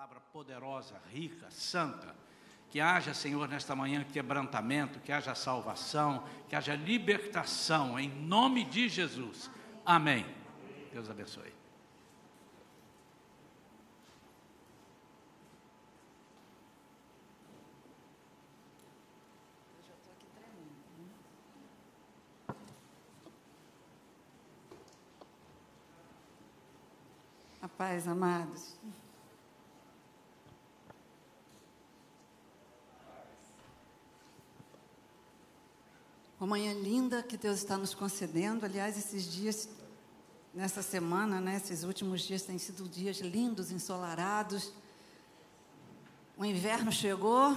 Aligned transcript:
palavra 0.00 0.20
poderosa, 0.32 0.98
rica, 1.12 1.50
santa. 1.50 2.16
Que 2.70 2.80
haja, 2.80 3.12
Senhor, 3.12 3.46
nesta 3.46 3.76
manhã 3.76 4.02
quebrantamento, 4.02 4.98
que 5.00 5.12
haja 5.12 5.34
salvação, 5.34 6.24
que 6.48 6.56
haja 6.56 6.74
libertação, 6.74 8.00
em 8.00 8.08
nome 8.08 8.64
de 8.64 8.88
Jesus. 8.88 9.50
Amém. 9.84 10.24
Deus 10.90 11.10
abençoe. 11.10 11.52
Paz, 27.76 28.06
amados. 28.06 28.78
Uma 36.40 36.46
manhã 36.46 36.72
linda 36.72 37.22
que 37.22 37.36
Deus 37.36 37.58
está 37.58 37.76
nos 37.76 37.92
concedendo. 37.92 38.64
Aliás, 38.64 38.96
esses 38.96 39.30
dias, 39.30 39.68
nessa 40.54 40.80
semana, 40.80 41.38
né, 41.38 41.56
esses 41.56 41.84
últimos 41.84 42.22
dias 42.22 42.40
têm 42.40 42.56
sido 42.56 42.88
dias 42.88 43.18
lindos, 43.18 43.70
ensolarados. 43.70 44.72
O 46.38 46.44
inverno 46.46 46.90
chegou, 46.90 47.54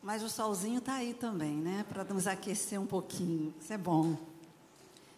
mas 0.00 0.22
o 0.22 0.28
solzinho 0.28 0.78
está 0.78 0.94
aí 0.94 1.14
também, 1.14 1.56
né, 1.56 1.84
para 1.88 2.04
nos 2.04 2.28
aquecer 2.28 2.80
um 2.80 2.86
pouquinho. 2.86 3.52
Isso 3.60 3.72
é 3.72 3.76
bom. 3.76 4.16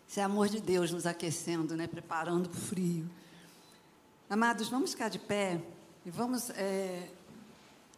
Isso 0.08 0.18
é 0.18 0.22
amor 0.22 0.48
de 0.48 0.62
Deus 0.62 0.90
nos 0.90 1.04
aquecendo, 1.04 1.76
né, 1.76 1.86
preparando 1.86 2.48
para 2.48 2.58
o 2.58 2.62
frio. 2.62 3.06
Amados, 4.30 4.70
vamos 4.70 4.92
ficar 4.92 5.10
de 5.10 5.18
pé 5.18 5.60
e 6.06 6.10
vamos 6.10 6.48
é, 6.48 7.10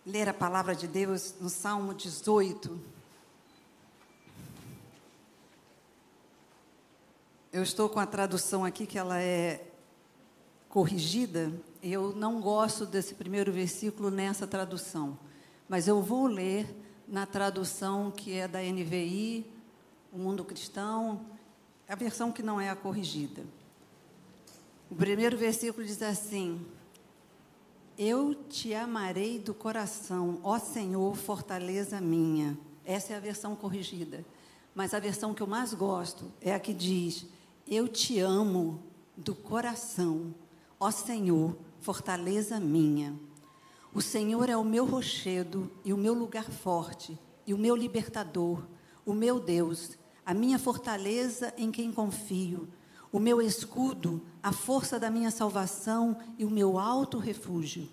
ler 0.04 0.29
a 0.29 0.34
palavra 0.34 0.74
de 0.74 0.88
Deus 0.88 1.37
no 1.41 1.48
Salmo 1.48 1.95
18. 1.95 2.96
Eu 7.57 7.62
estou 7.62 7.88
com 7.88 7.99
a 7.99 8.04
tradução 8.04 8.66
aqui 8.66 8.85
que 8.85 8.99
ela 8.99 9.18
é 9.18 9.66
corrigida. 10.68 11.51
Eu 11.82 12.15
não 12.15 12.38
gosto 12.38 12.85
desse 12.85 13.15
primeiro 13.15 13.51
versículo 13.51 14.10
nessa 14.10 14.46
tradução, 14.46 15.18
mas 15.66 15.88
eu 15.88 16.02
vou 16.02 16.26
ler 16.26 16.68
na 17.09 17.24
tradução 17.24 18.10
que 18.10 18.35
é 18.35 18.46
da 18.46 18.60
NVI, 18.60 19.46
o 20.13 20.18
Mundo 20.18 20.45
Cristão, 20.45 21.24
a 21.88 21.95
versão 21.95 22.30
que 22.30 22.43
não 22.43 22.60
é 22.60 22.68
a 22.68 22.76
corrigida. 22.76 23.43
O 24.91 24.95
primeiro 24.95 25.38
versículo 25.38 25.87
diz 25.87 26.02
assim: 26.02 26.60
Eu 27.96 28.35
te 28.35 28.74
amarei 28.74 29.38
do 29.38 29.54
coração, 29.54 30.41
ó 30.45 30.59
Senhor, 30.59 31.16
fortaleza 31.16 32.02
minha. 32.02 32.54
Essa 32.85 33.15
é 33.15 33.16
a 33.16 33.20
versão 33.20 33.57
corrigida. 33.57 34.26
Mas 34.74 34.93
a 34.93 35.01
versão 35.01 35.32
que 35.32 35.43
eu 35.43 35.46
mais 35.46 35.73
gosto 35.73 36.30
é 36.38 36.54
a 36.54 36.60
que 36.60 36.74
diz: 36.74 37.24
eu 37.69 37.89
te 37.89 38.21
amo 38.21 38.81
do 39.17 39.35
coração, 39.35 40.35
ó 40.79 40.91
Senhor, 40.91 41.57
fortaleza 41.81 42.61
minha. 42.61 43.19
O 43.93 44.01
Senhor 44.01 44.49
é 44.49 44.57
o 44.57 44.65
meu 44.65 44.85
rochedo 44.85 45.71
e 45.85 45.93
o 45.93 45.97
meu 45.97 46.15
lugar 46.15 46.45
forte, 46.45 47.19
e 47.47 47.53
o 47.53 47.59
meu 47.59 47.75
libertador, 47.75 48.63
o 49.05 49.13
meu 49.13 49.41
Deus, 49.41 49.99
a 50.25 50.33
minha 50.33 50.59
fortaleza 50.59 51.53
em 51.57 51.71
quem 51.71 51.91
confio, 51.91 52.69
o 53.11 53.19
meu 53.19 53.41
escudo, 53.41 54.23
a 54.43 54.53
força 54.53 54.99
da 54.99 55.11
minha 55.11 55.31
salvação 55.31 56.17
e 56.39 56.45
o 56.45 56.51
meu 56.51 56.79
alto 56.79 57.19
refúgio. 57.19 57.89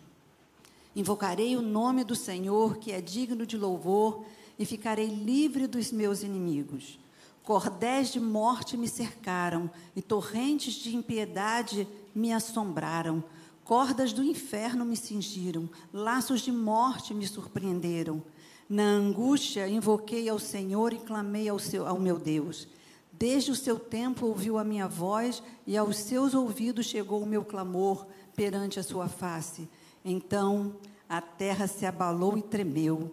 Invocarei 0.96 1.56
o 1.56 1.62
nome 1.62 2.04
do 2.04 2.16
Senhor, 2.16 2.78
que 2.78 2.92
é 2.92 3.02
digno 3.02 3.46
de 3.46 3.58
louvor, 3.58 4.24
e 4.60 4.66
ficarei 4.66 5.08
livre 5.08 5.66
dos 5.66 5.92
meus 5.92 6.22
inimigos. 6.22 7.00
Cordéis 7.44 8.10
de 8.10 8.22
morte 8.22 8.78
me 8.78 8.88
cercaram 8.88 9.70
e 9.94 10.02
torrentes 10.02 10.76
de 10.76 10.96
impiedade 10.96 11.86
me 12.16 12.32
assombraram. 12.32 13.22
Cordas 13.66 14.14
do 14.14 14.24
inferno 14.24 14.86
me 14.86 14.96
cingiram, 14.96 15.70
laços 15.92 16.40
de 16.40 16.54
morte 16.54 17.14
me 17.14 17.28
surpreenderam. 17.28 18.24
Na 18.70 18.84
angústia 18.84 19.68
invoquei 19.68 20.30
ao 20.30 20.40
Senhor 20.40 20.94
e 20.94 20.98
clamei 20.98 21.50
ao, 21.50 21.60
seu, 21.60 21.86
ao 21.86 22.00
meu 22.00 22.18
Deus. 22.18 22.66
Desde 23.12 23.52
o 23.52 23.56
seu 23.56 23.78
templo 23.78 24.30
ouviu 24.30 24.58
a 24.58 24.64
minha 24.64 24.88
voz 24.88 25.44
e 25.68 25.78
aos 25.78 25.98
seus 25.98 26.34
ouvidos 26.34 26.86
chegou 26.86 27.22
o 27.22 27.28
meu 27.28 27.44
clamor 27.44 28.08
perante 28.36 28.80
a 28.80 28.84
sua 28.84 29.10
face. 29.10 29.68
Então 30.04 30.78
a 31.10 31.20
terra 31.20 31.68
se 31.68 31.86
abalou 31.86 32.38
e 32.38 32.42
tremeu 32.42 33.12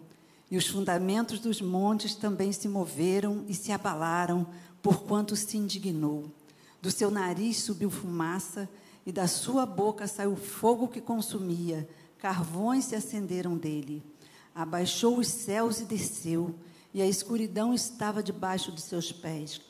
e 0.50 0.56
os 0.56 0.66
fundamentos 0.66 1.38
dos 1.38 1.60
montes 1.60 2.14
também 2.14 2.52
se 2.52 2.68
moveram 2.68 3.44
e 3.46 3.54
se 3.54 3.70
abalaram, 3.70 4.46
porquanto 4.82 5.36
se 5.36 5.56
indignou. 5.56 6.30
Do 6.82 6.90
seu 6.90 7.10
nariz 7.10 7.58
subiu 7.58 7.90
fumaça, 7.90 8.68
e 9.06 9.12
da 9.12 9.26
sua 9.26 9.64
boca 9.64 10.06
saiu 10.06 10.36
fogo 10.36 10.88
que 10.88 11.00
consumia, 11.00 11.88
carvões 12.18 12.86
se 12.86 12.94
acenderam 12.94 13.56
dele. 13.56 14.02
Abaixou 14.54 15.18
os 15.18 15.28
céus 15.28 15.80
e 15.80 15.84
desceu, 15.84 16.54
e 16.92 17.00
a 17.00 17.06
escuridão 17.06 17.72
estava 17.72 18.22
debaixo 18.22 18.72
de 18.72 18.80
seus 18.80 19.12
pés. 19.12 19.60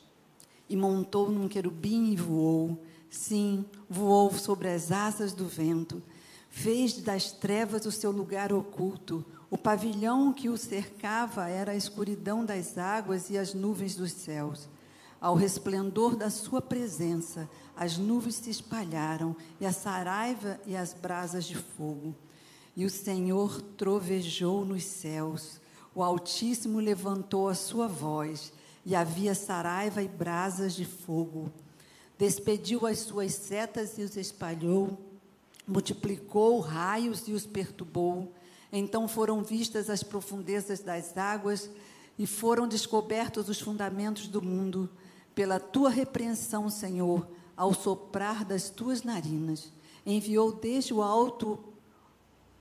E 0.67 0.75
montou 0.75 1.29
num 1.29 1.47
querubim 1.47 2.11
e 2.11 2.15
voou, 2.15 2.83
sim, 3.09 3.63
voou 3.89 4.33
sobre 4.33 4.69
as 4.69 4.91
asas 4.91 5.33
do 5.33 5.45
vento. 5.45 6.01
Fez 6.49 6.93
das 6.93 7.31
trevas 7.31 7.85
o 7.85 7.91
seu 7.91 8.11
lugar 8.11 8.51
oculto, 8.51 9.23
o 9.51 9.57
pavilhão 9.57 10.31
que 10.31 10.47
o 10.47 10.57
cercava 10.57 11.49
era 11.49 11.73
a 11.73 11.75
escuridão 11.75 12.45
das 12.45 12.77
águas 12.77 13.29
e 13.29 13.37
as 13.37 13.53
nuvens 13.53 13.95
dos 13.95 14.13
céus. 14.13 14.69
Ao 15.19 15.35
resplendor 15.35 16.15
da 16.15 16.29
sua 16.29 16.61
presença, 16.61 17.49
as 17.75 17.97
nuvens 17.97 18.35
se 18.35 18.49
espalharam, 18.49 19.35
e 19.59 19.65
a 19.65 19.73
saraiva 19.73 20.57
e 20.65 20.73
as 20.73 20.93
brasas 20.93 21.43
de 21.43 21.57
fogo. 21.57 22.15
E 22.77 22.85
o 22.85 22.89
Senhor 22.89 23.61
trovejou 23.61 24.63
nos 24.63 24.85
céus. 24.85 25.59
O 25.93 26.01
Altíssimo 26.01 26.79
levantou 26.79 27.49
a 27.49 27.53
sua 27.53 27.89
voz, 27.89 28.53
e 28.85 28.95
havia 28.95 29.35
saraiva 29.35 30.01
e 30.01 30.07
brasas 30.07 30.73
de 30.73 30.85
fogo. 30.85 31.51
Despediu 32.17 32.87
as 32.87 32.99
suas 32.99 33.33
setas 33.33 33.97
e 33.97 34.01
os 34.01 34.15
espalhou, 34.15 34.97
multiplicou 35.67 36.61
raios 36.61 37.27
e 37.27 37.33
os 37.33 37.45
perturbou 37.45 38.31
então 38.71 39.07
foram 39.07 39.43
vistas 39.43 39.89
as 39.89 40.01
profundezas 40.01 40.79
das 40.79 41.17
águas 41.17 41.69
e 42.17 42.25
foram 42.25 42.67
descobertos 42.67 43.49
os 43.49 43.59
fundamentos 43.59 44.27
do 44.27 44.41
mundo. 44.41 44.89
Pela 45.35 45.59
tua 45.59 45.89
repreensão, 45.89 46.69
Senhor, 46.69 47.27
ao 47.55 47.73
soprar 47.73 48.45
das 48.45 48.69
tuas 48.69 49.03
narinas, 49.03 49.71
enviou 50.05 50.51
desde 50.51 50.93
o 50.93 51.01
alto 51.01 51.59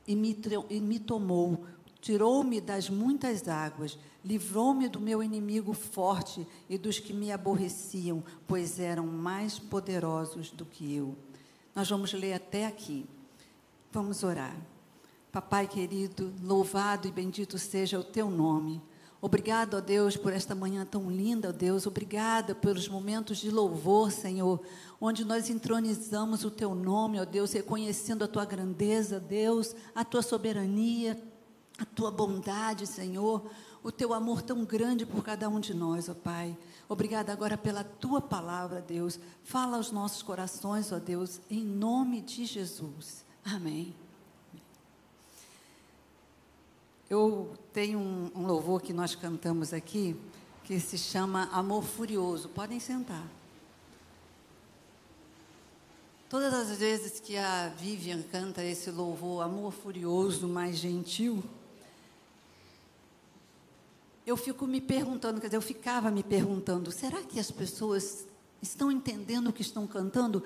e 0.07 0.17
me, 0.17 0.37
e 0.69 0.81
me 0.81 0.99
tomou, 0.99 1.65
tirou-me 2.01 2.61
das 2.61 2.89
muitas 2.91 3.47
águas, 3.49 3.99
livrou-me 4.25 4.89
do 4.89 5.01
meu 5.01 5.23
inimigo 5.23 5.73
forte 5.73 6.47
e 6.69 6.77
dos 6.77 6.99
que 6.99 7.13
me 7.13 7.31
aborreciam, 7.31 8.23
pois 8.47 8.81
eram 8.81 9.07
mais 9.07 9.59
poderosos 9.59 10.51
do 10.51 10.65
que 10.65 10.95
eu. 10.95 11.17
Nós 11.75 11.89
vamos 11.89 12.13
ler 12.13 12.35
até 12.35 12.67
aqui. 12.67 13.07
Vamos 13.93 14.23
orar. 14.23 14.57
Papai 15.33 15.69
querido, 15.69 16.33
louvado 16.43 17.07
e 17.07 17.13
bendito 17.13 17.57
seja 17.57 17.99
o 17.99 18.05
teu 18.05 18.29
nome. 18.29 18.83
Obrigado, 19.23 19.75
ó 19.75 19.81
Deus, 19.81 20.17
por 20.17 20.33
esta 20.33 20.55
manhã 20.55 20.85
tão 20.85 21.11
linda, 21.11 21.51
ó 21.51 21.53
Deus. 21.53 21.87
Obrigada 21.87 22.55
pelos 22.55 22.89
momentos 22.89 23.39
de 23.39 23.51
louvor, 23.51 24.11
Senhor, 24.11 24.61
onde 25.01 25.25
nós 25.25 25.51
entronizamos 25.51 26.43
o 26.43 26.51
teu 26.51 26.75
nome, 26.75 27.21
ó 27.21 27.25
Deus, 27.25 27.53
reconhecendo 27.53 28.25
a 28.25 28.29
tua 28.29 28.45
grandeza, 28.45 29.21
Deus, 29.21 29.77
a 29.95 30.05
tua 30.05 30.23
soberania, 30.23 31.21
a 31.79 31.85
tua 31.85 32.11
bondade, 32.11 32.87
Senhor, 32.87 33.49
o 33.85 33.93
teu 33.93 34.13
amor 34.13 34.43
tão 34.43 34.65
grande 34.65 35.07
por 35.07 35.23
cada 35.23 35.49
um 35.49 35.61
de 35.61 35.75
nós, 35.75 36.09
ó 36.09 36.15
Pai. 36.15 36.57
Obrigada 36.89 37.33
agora 37.33 37.57
pela 37.57 37.85
tua 37.85 38.21
palavra, 38.21 38.81
Deus. 38.81 39.21
Fala 39.45 39.77
aos 39.77 39.93
nossos 39.93 40.23
corações, 40.23 40.91
ó 40.91 40.99
Deus, 40.99 41.41
em 41.49 41.63
nome 41.63 42.21
de 42.21 42.45
Jesus. 42.47 43.25
Amém. 43.45 43.95
Eu 47.11 47.53
tenho 47.73 47.99
um, 47.99 48.31
um 48.37 48.47
louvor 48.47 48.81
que 48.81 48.93
nós 48.93 49.17
cantamos 49.17 49.73
aqui, 49.73 50.15
que 50.63 50.79
se 50.79 50.97
chama 50.97 51.49
Amor 51.51 51.83
Furioso. 51.83 52.49
Podem 52.49 52.79
sentar. 52.79 53.27
Todas 56.29 56.55
as 56.55 56.79
vezes 56.79 57.19
que 57.19 57.37
a 57.37 57.67
Vivian 57.71 58.23
canta 58.23 58.63
esse 58.63 58.93
louvor, 58.93 59.43
Amor 59.43 59.73
Furioso, 59.73 60.47
mais 60.47 60.77
gentil, 60.77 61.43
eu 64.25 64.37
fico 64.37 64.65
me 64.65 64.81
perguntando, 64.81 65.41
quer 65.41 65.49
dizer, 65.49 65.57
eu 65.57 65.63
ficava 65.63 66.13
me 66.13 66.23
perguntando, 66.23 66.93
será 66.93 67.21
que 67.23 67.41
as 67.41 67.51
pessoas 67.51 68.25
estão 68.63 68.89
entendendo 68.93 69.49
o 69.49 69.53
que 69.53 69.63
estão 69.63 69.85
cantando? 69.85 70.45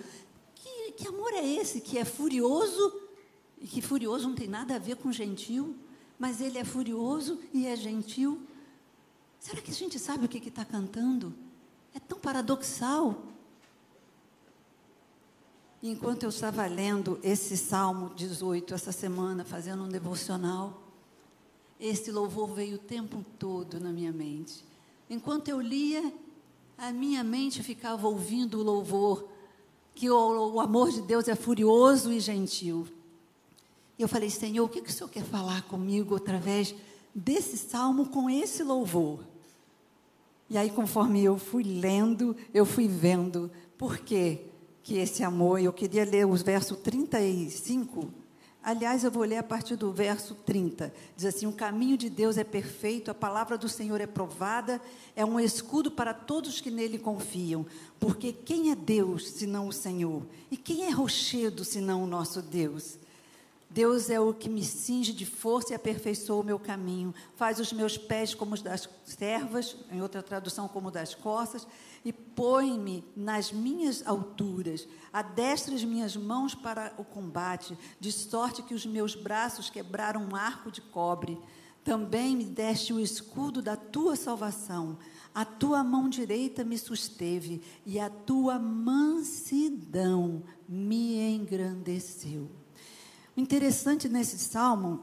Que, 0.55 0.93
que 0.93 1.09
amor 1.09 1.35
é 1.35 1.47
esse 1.47 1.83
que 1.83 1.99
é 1.99 2.07
furioso 2.07 3.03
E 3.61 3.67
que 3.67 3.83
furioso 3.83 4.27
não 4.27 4.35
tem 4.35 4.49
nada 4.49 4.77
a 4.77 4.79
ver 4.79 4.97
com 4.97 5.13
gentil, 5.13 5.77
mas 6.19 6.41
ele 6.41 6.59
é 6.59 6.65
furioso 6.65 7.41
e 7.53 7.67
é 7.67 7.77
gentil. 7.77 8.41
Será 9.39 9.61
que 9.61 9.71
a 9.71 9.75
gente 9.75 9.99
sabe 9.99 10.25
o 10.25 10.29
que 10.29 10.49
está 10.49 10.65
cantando? 10.65 11.35
É 11.95 12.01
tão 12.01 12.19
paradoxal. 12.19 13.23
Enquanto 15.83 16.23
eu 16.23 16.31
estava 16.31 16.67
lendo 16.67 17.19
esse 17.23 17.57
Salmo 17.57 18.15
18 18.15 18.73
essa 18.73 18.91
semana, 18.91 19.45
fazendo 19.45 19.83
um 19.85 19.89
devocional, 19.89 20.83
esse 21.79 22.11
louvor 22.11 22.55
veio 22.55 22.77
o 22.77 22.79
tempo 22.79 23.25
todo 23.39 23.79
na 23.79 23.91
minha 23.91 24.13
mente. 24.13 24.65
Enquanto 25.11 25.49
eu 25.49 25.61
lia, 25.61 26.13
a 26.79 26.91
minha 26.91 27.23
mente 27.23 27.63
ficava 27.63 28.09
ouvindo 28.09 28.59
o 28.59 28.63
louvor, 28.63 29.29
que 29.95 30.09
o, 30.09 30.55
o 30.55 30.61
amor 30.61 30.91
de 30.91 31.03
Deus 31.03 31.29
é 31.29 31.35
furioso 31.35 32.13
e 32.13 32.19
gentil. 32.19 32.89
E 33.99 34.03
eu 34.03 34.09
falei, 34.09 34.31
Senhor, 34.31 34.65
o 34.65 34.69
que, 34.69 34.83
que 34.83 34.91
o 34.91 34.93
Senhor 34.93 35.09
quer 35.09 35.25
falar 35.25 35.63
comigo 35.63 36.17
através 36.17 36.75
desse 37.15 37.57
salmo 37.57 38.09
com 38.09 38.29
esse 38.29 38.63
louvor? 38.63 39.25
E 40.51 40.59
aí, 40.59 40.71
conforme 40.71 41.23
eu 41.23 41.39
fui 41.39 41.63
lendo, 41.63 42.37
eu 42.53 42.67
fui 42.67 42.87
vendo 42.87 43.51
por 43.79 43.99
que, 43.99 44.41
que 44.83 44.99
esse 44.99 45.23
amor, 45.23 45.61
eu 45.61 45.73
queria 45.73 46.05
ler 46.05 46.27
os 46.27 46.43
versos 46.43 46.79
35 46.79 48.25
Aliás, 48.65 49.05
eu 49.05 49.11
vou 49.11 49.25
ler 49.25 49.37
a 49.37 49.43
partir 49.43 49.77
do 49.77 49.93
verso 49.93 50.35
30. 50.35 50.91
Diz 51.15 51.27
assim: 51.27 51.47
O 51.47 51.53
caminho 51.53 51.99
de 51.99 52.09
Deus 52.09 52.39
é 52.39 52.45
perfeito, 52.45 53.11
a 53.11 53.15
palavra 53.15 53.59
do 53.59 53.69
Senhor 53.69 54.01
é 54.01 54.07
provada, 54.07 54.81
é 55.15 55.23
um 55.23 55.39
escudo 55.39 55.91
para 55.91 56.15
todos 56.15 56.63
que 56.63 56.71
nele 56.71 56.99
confiam. 56.99 57.67
Porque 58.01 58.33
quem 58.33 58.71
é 58.71 58.75
Deus 58.75 59.33
senão 59.33 59.69
o 59.69 59.73
Senhor? 59.73 60.23
E 60.51 60.57
quem 60.57 60.87
é 60.87 60.91
rochedo 60.91 61.63
senão 61.63 62.03
o 62.03 62.07
nosso 62.07 62.41
Deus? 62.41 62.99
Deus 63.75 64.09
é 64.09 64.21
o 64.21 64.33
que 64.33 64.49
me 64.49 64.63
cinge 64.63 65.13
de 65.13 65.27
força 65.27 65.73
e 65.73 65.75
aperfeiçoa 65.75 66.43
o 66.43 66.45
meu 66.45 66.61
caminho, 66.61 67.13
faz 67.35 67.59
os 67.59 67.73
meus 67.73 67.99
pés 67.99 68.33
como 68.33 68.55
os 68.55 68.63
das 68.63 68.89
servas, 69.05 69.77
em 69.91 70.01
outra 70.01 70.23
tradução, 70.23 70.69
como 70.69 70.93
das 70.93 71.13
costas, 71.13 71.67
e 72.05 72.13
põe-me 72.13 73.05
nas 73.17 73.51
minhas 73.51 74.07
alturas, 74.07 74.87
adestra 75.13 75.75
as 75.75 75.83
minhas 75.83 76.17
mãos 76.17 76.55
para 76.55 76.95
o 76.97 77.05
combate, 77.05 77.77
de 77.99 78.13
sorte 78.13 78.63
que 78.63 78.75
os 78.75 78.87
meus 78.87 79.17
braços 79.17 79.69
quebraram 79.69 80.23
um 80.23 80.37
arco 80.37 80.71
de 80.71 80.81
cobre. 80.81 81.37
Também 81.83 82.37
me 82.37 82.45
deste 82.45 82.93
o 82.93 83.01
escudo 83.01 83.61
da 83.61 83.75
tua 83.75 84.15
salvação, 84.15 84.99
a 85.35 85.45
tua 85.45 85.83
mão 85.83 86.09
direita 86.09 86.63
me 86.63 86.79
susteve, 86.79 87.61
e 87.85 87.99
a 87.99 88.09
tua 88.09 88.57
mansidão 88.57 90.45
me 90.69 91.19
engrandeceu. 91.35 92.64
O 93.37 93.41
interessante 93.41 94.09
nesse 94.09 94.39
salmo 94.39 95.03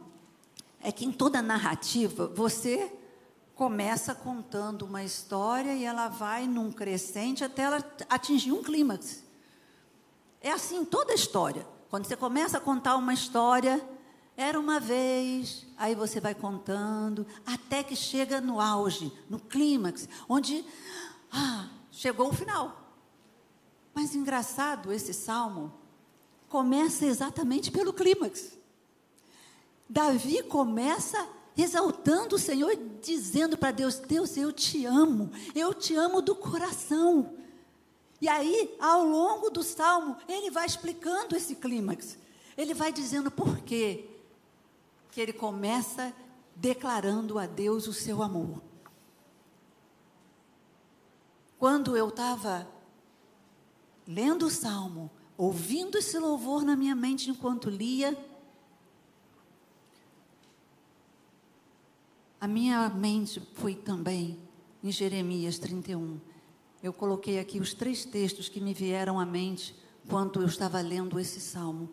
é 0.80 0.92
que 0.92 1.06
em 1.06 1.12
toda 1.12 1.42
narrativa 1.42 2.28
você 2.28 2.92
começa 3.56 4.16
contando 4.16 4.84
uma 4.84 5.04
história 5.04 5.74
e 5.74 5.84
ela 5.84 6.08
vai 6.08 6.48
num 6.48 6.72
crescente 6.72 7.44
até 7.44 7.64
ela 7.64 7.86
atingir 8.10 8.52
um 8.52 8.64
clímax. 8.64 9.24
É 10.42 10.52
assim 10.52 10.84
toda 10.84 11.12
a 11.12 11.16
história. 11.16 11.68
Quando 11.90 12.06
você 12.06 12.16
começa 12.16 12.58
a 12.58 12.62
contar 12.62 12.96
uma 12.96 13.14
história, 13.14 13.86
era 14.36 14.60
uma 14.60 14.80
vez, 14.80 15.68
aí 15.78 15.94
você 15.94 16.20
vai 16.20 16.34
contando, 16.34 17.28
até 17.46 17.84
que 17.84 17.96
chega 17.96 18.40
no 18.40 18.60
auge, 18.60 19.12
no 19.30 19.40
clímax, 19.40 20.08
onde 20.28 20.66
ah, 21.32 21.68
chegou 21.92 22.30
o 22.30 22.34
final. 22.34 22.96
Mas 23.94 24.16
engraçado 24.16 24.92
esse 24.92 25.14
salmo, 25.14 25.81
começa 26.52 27.06
exatamente 27.06 27.72
pelo 27.72 27.94
clímax. 27.94 28.58
Davi 29.90 30.44
começa 30.44 31.28
exaltando 31.58 32.36
o 32.36 32.40
Senhor, 32.40 32.78
dizendo 33.02 33.58
para 33.58 33.72
Deus: 33.72 33.96
Deus, 33.96 34.36
eu 34.36 34.52
te 34.52 34.86
amo, 34.86 35.32
eu 35.56 35.74
te 35.74 35.96
amo 35.96 36.22
do 36.22 36.36
coração. 36.36 37.34
E 38.20 38.28
aí, 38.28 38.76
ao 38.80 39.04
longo 39.06 39.50
do 39.50 39.64
salmo, 39.64 40.18
ele 40.28 40.52
vai 40.52 40.66
explicando 40.66 41.36
esse 41.36 41.56
clímax. 41.56 42.18
Ele 42.58 42.74
vai 42.74 42.92
dizendo 42.92 43.32
por 43.32 43.60
quê 43.60 44.08
que 45.10 45.22
ele 45.22 45.34
começa 45.34 46.14
declarando 46.56 47.40
a 47.40 47.48
Deus 47.48 47.88
o 47.88 47.94
seu 47.94 48.22
amor. 48.22 48.62
Quando 51.58 51.96
eu 51.96 52.10
estava 52.10 52.68
lendo 54.06 54.48
o 54.48 54.52
salmo, 54.52 55.10
ouvindo 55.42 55.98
esse 55.98 56.20
louvor 56.20 56.64
na 56.64 56.76
minha 56.76 56.94
mente 56.94 57.32
enquanto 57.32 57.68
lia, 57.68 58.16
a 62.40 62.48
minha 62.48 62.88
mente 62.90 63.42
foi 63.56 63.74
também 63.74 64.38
em 64.84 64.92
Jeremias 64.92 65.58
31. 65.58 66.20
Eu 66.84 66.94
coloquei 66.94 67.40
aqui 67.40 67.60
os 67.60 67.74
três 67.74 68.06
textos 68.06 68.50
que 68.50 68.62
me 68.62 68.72
vieram 68.72 69.20
à 69.20 69.26
mente 69.26 69.76
quando 70.08 70.44
eu 70.44 70.46
estava 70.46 70.80
lendo 70.80 71.20
esse 71.20 71.42
salmo. 71.42 71.90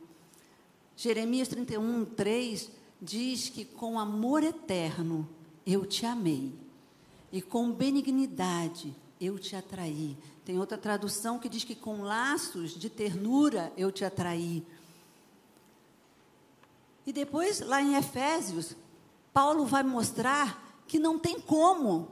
Jeremias 0.94 1.48
31, 1.48 2.04
3 2.04 2.70
diz 3.00 3.48
que 3.48 3.64
com 3.64 3.98
amor 3.98 4.42
eterno 4.42 5.26
eu 5.64 5.86
te 5.86 6.04
amei, 6.04 6.52
e 7.32 7.40
com 7.40 7.72
benignidade 7.72 8.94
eu 9.18 9.38
te 9.38 9.56
atraí. 9.56 10.18
Tem 10.48 10.58
outra 10.58 10.78
tradução 10.78 11.38
que 11.38 11.46
diz 11.46 11.62
que 11.62 11.74
com 11.74 12.00
laços 12.00 12.70
de 12.70 12.88
ternura 12.88 13.70
eu 13.76 13.92
te 13.92 14.02
atraí. 14.02 14.66
E 17.06 17.12
depois, 17.12 17.60
lá 17.60 17.82
em 17.82 17.96
Efésios, 17.96 18.74
Paulo 19.30 19.66
vai 19.66 19.82
mostrar 19.82 20.82
que 20.86 20.98
não 20.98 21.18
tem 21.18 21.38
como 21.38 22.08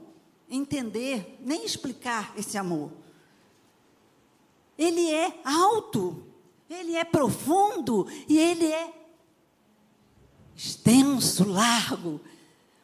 entender 0.47 1.39
nem 1.43 1.65
explicar 1.65 2.31
esse 2.37 2.59
amor. 2.59 2.91
Ele 4.77 5.11
é 5.11 5.41
alto, 5.43 6.23
ele 6.69 6.95
é 6.95 7.03
profundo 7.03 8.05
e 8.29 8.37
ele 8.37 8.71
é 8.71 8.93
extenso, 10.55 11.43
largo, 11.43 12.21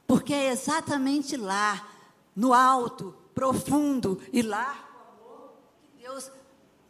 porque 0.07 0.33
é 0.33 0.51
exatamente 0.51 1.37
lá, 1.37 1.87
no 2.35 2.53
alto, 2.53 3.15
profundo 3.35 4.19
e 4.33 4.41
largo 4.41 4.92
Deus 6.03 6.29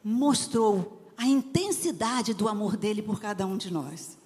mostrou 0.03 1.11
a 1.15 1.27
intensidade 1.27 2.33
do 2.33 2.47
amor 2.47 2.75
dele 2.75 2.99
por 2.99 3.21
cada 3.21 3.45
um 3.45 3.55
de 3.55 3.71
nós. 3.71 4.17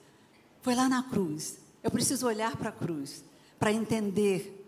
Foi 0.62 0.74
lá 0.74 0.88
na 0.88 1.04
cruz. 1.04 1.58
Eu 1.84 1.92
preciso 1.92 2.26
olhar 2.26 2.56
para 2.56 2.70
a 2.70 2.72
cruz 2.72 3.22
para 3.60 3.70
entender. 3.70 4.66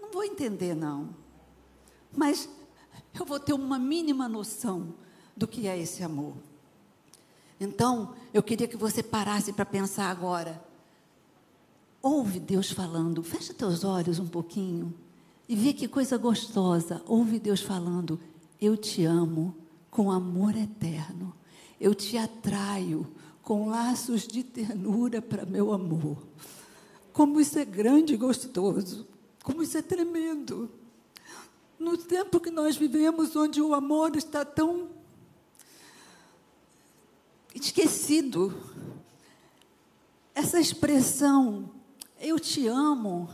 Não 0.00 0.12
vou 0.12 0.22
entender, 0.22 0.72
não. 0.72 1.08
Mas 2.16 2.48
eu 3.18 3.26
vou 3.26 3.40
ter 3.40 3.54
uma 3.54 3.76
mínima 3.76 4.28
noção 4.28 4.94
do 5.36 5.48
que 5.48 5.66
é 5.66 5.76
esse 5.76 6.04
amor. 6.04 6.36
Então, 7.58 8.14
eu 8.32 8.40
queria 8.40 8.68
que 8.68 8.76
você 8.76 9.02
parasse 9.02 9.52
para 9.52 9.66
pensar 9.66 10.10
agora. 10.10 10.62
Ouve 12.00 12.38
Deus 12.38 12.70
falando, 12.70 13.20
fecha 13.24 13.52
teus 13.52 13.82
olhos 13.82 14.20
um 14.20 14.28
pouquinho 14.28 14.94
e 15.48 15.56
vê 15.56 15.72
que 15.72 15.88
coisa 15.88 16.16
gostosa. 16.16 17.02
Ouve 17.04 17.40
Deus 17.40 17.60
falando, 17.60 18.20
eu 18.60 18.76
te 18.76 19.04
amo 19.04 19.54
com 19.90 20.10
amor 20.10 20.56
eterno. 20.56 21.34
Eu 21.80 21.94
te 21.94 22.16
atraio 22.16 23.06
com 23.42 23.68
laços 23.68 24.26
de 24.26 24.42
ternura 24.42 25.22
para 25.22 25.46
meu 25.46 25.72
amor. 25.72 26.18
Como 27.12 27.40
isso 27.40 27.58
é 27.58 27.64
grande 27.64 28.14
e 28.14 28.16
gostoso. 28.16 29.06
Como 29.42 29.62
isso 29.62 29.78
é 29.78 29.82
tremendo. 29.82 30.70
No 31.78 31.96
tempo 31.96 32.40
que 32.40 32.50
nós 32.50 32.76
vivemos, 32.76 33.36
onde 33.36 33.62
o 33.62 33.72
amor 33.74 34.16
está 34.16 34.44
tão 34.44 34.88
esquecido, 37.54 38.54
essa 40.34 40.60
expressão, 40.60 41.70
eu 42.20 42.38
te 42.38 42.66
amo, 42.66 43.28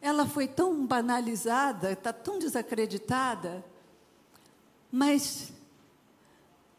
ela 0.00 0.26
foi 0.26 0.46
tão 0.46 0.86
banalizada, 0.86 1.92
está 1.92 2.12
tão 2.12 2.38
desacreditada, 2.38 3.64
mas 4.96 5.52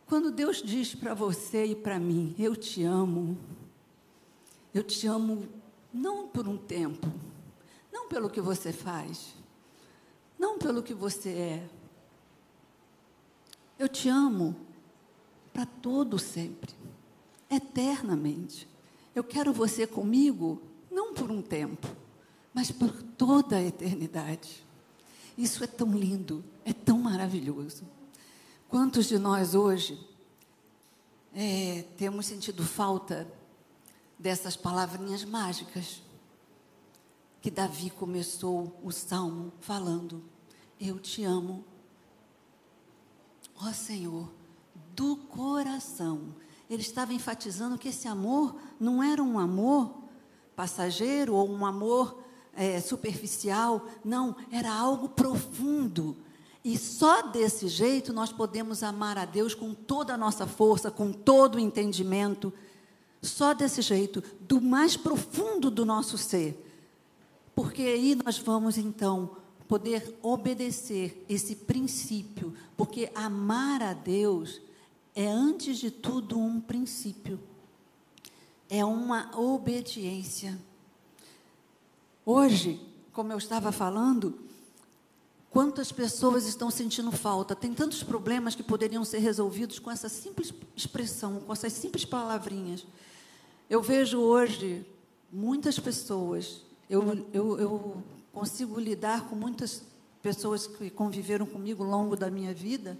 quando 0.05 0.31
Deus 0.31 0.63
diz 0.63 0.95
para 0.95 1.13
você 1.13 1.65
e 1.65 1.75
para 1.75 2.00
mim, 2.00 2.34
eu 2.39 2.55
te 2.55 2.81
amo, 2.81 3.38
eu 4.74 4.81
te 4.81 5.05
amo 5.05 5.45
não 5.93 6.25
por 6.25 6.48
um 6.48 6.55
tempo, 6.55 7.12
não 7.91 8.07
pelo 8.07 8.29
que 8.29 8.39
você 8.39 8.72
faz, 8.72 9.36
não 10.39 10.57
pelo 10.57 10.81
que 10.81 10.93
você 10.93 11.29
é. 11.29 11.69
Eu 13.77 13.89
te 13.89 14.07
amo 14.07 14.55
para 15.51 15.65
todo 15.65 16.17
sempre, 16.17 16.74
eternamente. 17.51 18.65
Eu 19.13 19.25
quero 19.25 19.51
você 19.51 19.86
comigo, 19.86 20.62
não 20.89 21.13
por 21.13 21.29
um 21.29 21.41
tempo, 21.41 21.86
mas 22.53 22.72
por 22.72 22.93
toda 22.93 23.57
a 23.57 23.62
eternidade. 23.62 24.65
Isso 25.38 25.65
é 25.65 25.67
tão 25.67 25.91
lindo, 25.91 26.41
é 26.63 26.72
tão 26.72 26.98
maravilhoso. 26.98 27.84
Quantos 28.67 29.05
de 29.05 29.19
nós 29.19 29.53
hoje 29.53 29.98
é, 31.34 31.86
temos 31.98 32.25
sentido 32.25 32.63
falta 32.63 33.27
dessas 34.17 34.55
palavrinhas 34.55 35.24
mágicas 35.24 36.01
que 37.41 37.51
Davi 37.51 37.91
começou 37.91 38.75
o 38.84 38.91
salmo 38.91 39.53
falando: 39.62 40.24
Eu 40.81 41.00
te 41.00 41.24
amo, 41.24 41.63
ó 43.55 43.72
Senhor, 43.72 44.31
do 44.95 45.15
coração. 45.15 46.36
Ele 46.67 46.81
estava 46.81 47.13
enfatizando 47.13 47.77
que 47.77 47.89
esse 47.89 48.07
amor 48.07 48.55
não 48.79 49.03
era 49.03 49.22
um 49.22 49.38
amor 49.38 49.95
passageiro 50.55 51.36
ou 51.36 51.48
um 51.48 51.63
amor 51.63 52.19
é, 52.51 52.81
superficial, 52.81 53.86
não, 54.03 54.36
era 54.50 54.74
algo 54.74 55.07
profundo. 55.10 56.17
E 56.65 56.79
só 56.79 57.22
desse 57.22 57.67
jeito 57.67 58.12
nós 58.12 58.31
podemos 58.31 58.81
amar 58.81 59.19
a 59.19 59.25
Deus 59.25 59.53
com 59.53 59.72
toda 59.72 60.15
a 60.15 60.17
nossa 60.17 60.48
força, 60.48 60.89
com 60.89 61.12
todo 61.12 61.55
o 61.55 61.60
entendimento. 61.60 62.51
Só 63.22 63.53
desse 63.53 63.84
jeito, 63.84 64.24
do 64.41 64.60
mais 64.60 64.98
profundo 64.98 65.69
do 65.69 65.86
nosso 65.86 66.17
ser. 66.17 66.60
Porque 67.53 67.84
aí 67.84 68.15
nós 68.15 68.39
vamos 68.39 68.79
então 68.79 69.38
poder 69.67 70.17
obedecer 70.24 71.24
esse 71.29 71.55
princípio, 71.55 72.51
porque 72.75 73.12
amar 73.13 73.84
a 73.84 73.93
Deus 73.93 74.60
é 75.13 75.27
antes 75.27 75.77
de 75.77 75.91
tudo 75.91 76.39
um 76.39 76.60
princípio. 76.60 77.39
É 78.67 78.84
uma 78.84 79.29
obediência. 79.38 80.60
Hoje, 82.25 82.81
como 83.13 83.31
eu 83.31 83.38
estava 83.38 83.72
falando, 83.72 84.45
Quantas 85.55 85.89
pessoas 85.89 86.45
estão 86.45 86.69
sentindo 86.69 87.13
falta? 87.13 87.55
Tem 87.55 87.74
tantos 87.74 88.03
problemas 88.03 88.55
que 88.55 88.62
poderiam 88.62 89.05
ser 89.05 89.19
resolvidos 89.19 89.79
com 89.79 89.89
essa 89.89 90.09
simples 90.09 90.53
expressão, 90.75 91.39
com 91.39 91.53
essas 91.53 91.71
simples 91.71 92.03
palavrinhas. 92.03 92.85
Eu 93.69 93.81
vejo 93.81 94.19
hoje 94.19 94.85
muitas 95.31 95.79
pessoas, 95.79 96.62
eu, 96.89 97.25
eu, 97.31 97.57
eu 97.57 98.03
consigo 98.33 98.77
lidar 98.77 99.29
com 99.29 99.35
muitas 99.38 99.81
pessoas 100.21 100.67
que 100.67 100.89
conviveram 100.89 101.45
comigo 101.45 101.85
ao 101.85 101.89
longo 101.89 102.17
da 102.17 102.29
minha 102.29 102.53
vida, 102.53 103.00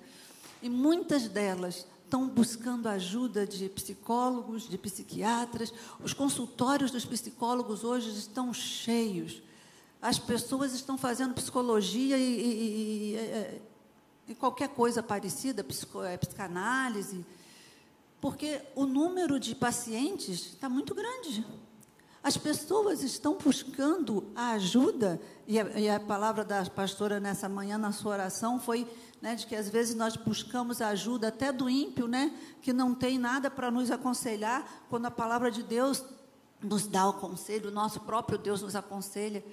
e 0.62 0.70
muitas 0.70 1.28
delas 1.28 1.86
estão 2.06 2.26
buscando 2.26 2.88
ajuda 2.88 3.46
de 3.46 3.68
psicólogos, 3.68 4.70
de 4.70 4.78
psiquiatras. 4.78 5.74
Os 6.02 6.14
consultórios 6.14 6.90
dos 6.90 7.04
psicólogos 7.04 7.84
hoje 7.84 8.18
estão 8.18 8.54
cheios 8.54 9.44
as 10.06 10.20
pessoas 10.20 10.72
estão 10.74 11.00
fazendo 11.00 11.34
psicologia 11.34 12.16
e, 12.16 12.22
e, 12.22 13.14
e, 13.14 13.16
é, 13.16 13.62
e 14.28 14.36
qualquer 14.36 14.70
coisa 14.70 15.02
parecida, 15.02 15.64
psico, 15.64 16.04
é, 16.04 16.16
psicanálise, 16.16 17.26
porque 18.22 18.62
o 18.76 18.86
número 18.86 19.40
de 19.40 19.56
pacientes 19.56 20.54
está 20.54 20.70
muito 20.70 20.94
grande. 20.94 21.44
As 22.22 22.38
pessoas 22.38 23.02
estão 23.02 23.40
buscando 23.44 24.32
a 24.36 24.52
ajuda, 24.52 25.20
e 25.48 25.60
a, 25.60 25.64
e 25.80 25.90
a, 25.90 26.00
palavra 26.00 26.46
da 26.46 26.64
pastora 26.66 27.20
nessa 27.20 27.50
manhã, 27.50 27.76
na 27.76 27.92
sua 27.92 28.14
oração, 28.14 28.60
foi 28.60 28.88
né, 29.20 29.34
de 29.34 29.48
que 29.48 29.56
às 29.56 29.70
vezes 29.70 29.96
nós 29.96 30.16
buscamos 30.16 30.82
a 30.82 30.90
ajuda 30.90 31.30
até 31.30 31.52
do 31.52 31.68
ímpio, 31.68 32.08
né, 32.08 32.32
que 32.62 32.72
não 32.72 32.94
tem 32.94 33.18
nada 33.18 33.50
para 33.50 33.72
nos 33.72 33.90
aconselhar, 33.90 34.86
quando 34.88 35.08
a 35.08 35.12
palavra 35.12 35.50
de 35.50 35.64
Deus 35.64 36.04
nos 36.62 36.86
dá 36.86 37.10
o 37.10 37.14
conselho, 37.14 37.70
o 37.70 37.74
nosso 37.74 38.02
próprio 38.02 38.38
Deus 38.38 38.62
nos 38.62 38.76
aconselha 38.76 39.44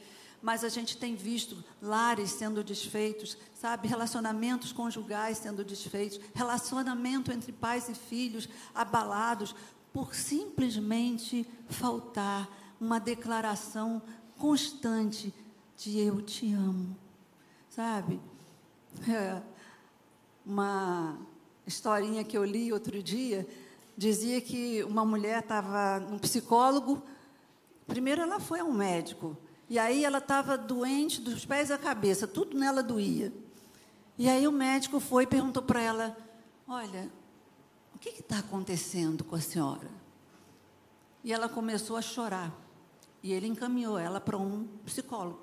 mas 0.42 0.64
a 0.64 0.68
gente 0.68 0.96
tem 0.96 1.14
visto 1.14 1.62
lares 1.80 2.32
sendo 2.32 2.64
desfeitos, 2.64 3.38
sabe? 3.54 3.86
Relacionamentos 3.86 4.72
conjugais 4.72 5.38
sendo 5.38 5.64
desfeitos, 5.64 6.20
relacionamento 6.34 7.30
entre 7.30 7.52
pais 7.52 7.88
e 7.88 7.94
filhos 7.94 8.48
abalados 8.74 9.54
por 9.92 10.14
simplesmente 10.14 11.46
faltar 11.68 12.48
uma 12.80 12.98
declaração 12.98 14.02
constante 14.36 15.32
de 15.76 16.00
eu 16.00 16.20
te 16.20 16.52
amo, 16.52 16.96
sabe? 17.68 18.20
É, 19.08 19.40
uma 20.44 21.16
historinha 21.64 22.24
que 22.24 22.36
eu 22.36 22.44
li 22.44 22.72
outro 22.72 23.00
dia 23.00 23.46
dizia 23.96 24.40
que 24.40 24.82
uma 24.82 25.04
mulher 25.04 25.38
estava 25.38 26.00
no 26.00 26.18
psicólogo. 26.18 27.00
Primeiro 27.86 28.22
ela 28.22 28.40
foi 28.40 28.60
ao 28.60 28.72
médico 28.72 29.36
e 29.72 29.78
aí 29.78 30.04
ela 30.04 30.18
estava 30.18 30.58
doente 30.58 31.18
dos 31.18 31.46
pés 31.46 31.70
à 31.70 31.78
cabeça, 31.78 32.26
tudo 32.26 32.58
nela 32.58 32.82
doía. 32.82 33.32
E 34.18 34.28
aí 34.28 34.46
o 34.46 34.52
médico 34.52 35.00
foi 35.00 35.22
e 35.22 35.26
perguntou 35.26 35.62
para 35.62 35.80
ela: 35.80 36.14
Olha, 36.68 37.10
o 37.94 37.98
que 37.98 38.10
está 38.10 38.40
acontecendo 38.40 39.24
com 39.24 39.34
a 39.34 39.40
senhora? 39.40 39.88
E 41.24 41.32
ela 41.32 41.48
começou 41.48 41.96
a 41.96 42.02
chorar. 42.02 42.52
E 43.22 43.32
ele 43.32 43.46
encaminhou 43.46 43.98
ela 43.98 44.20
para 44.20 44.36
um 44.36 44.68
psicólogo. 44.84 45.40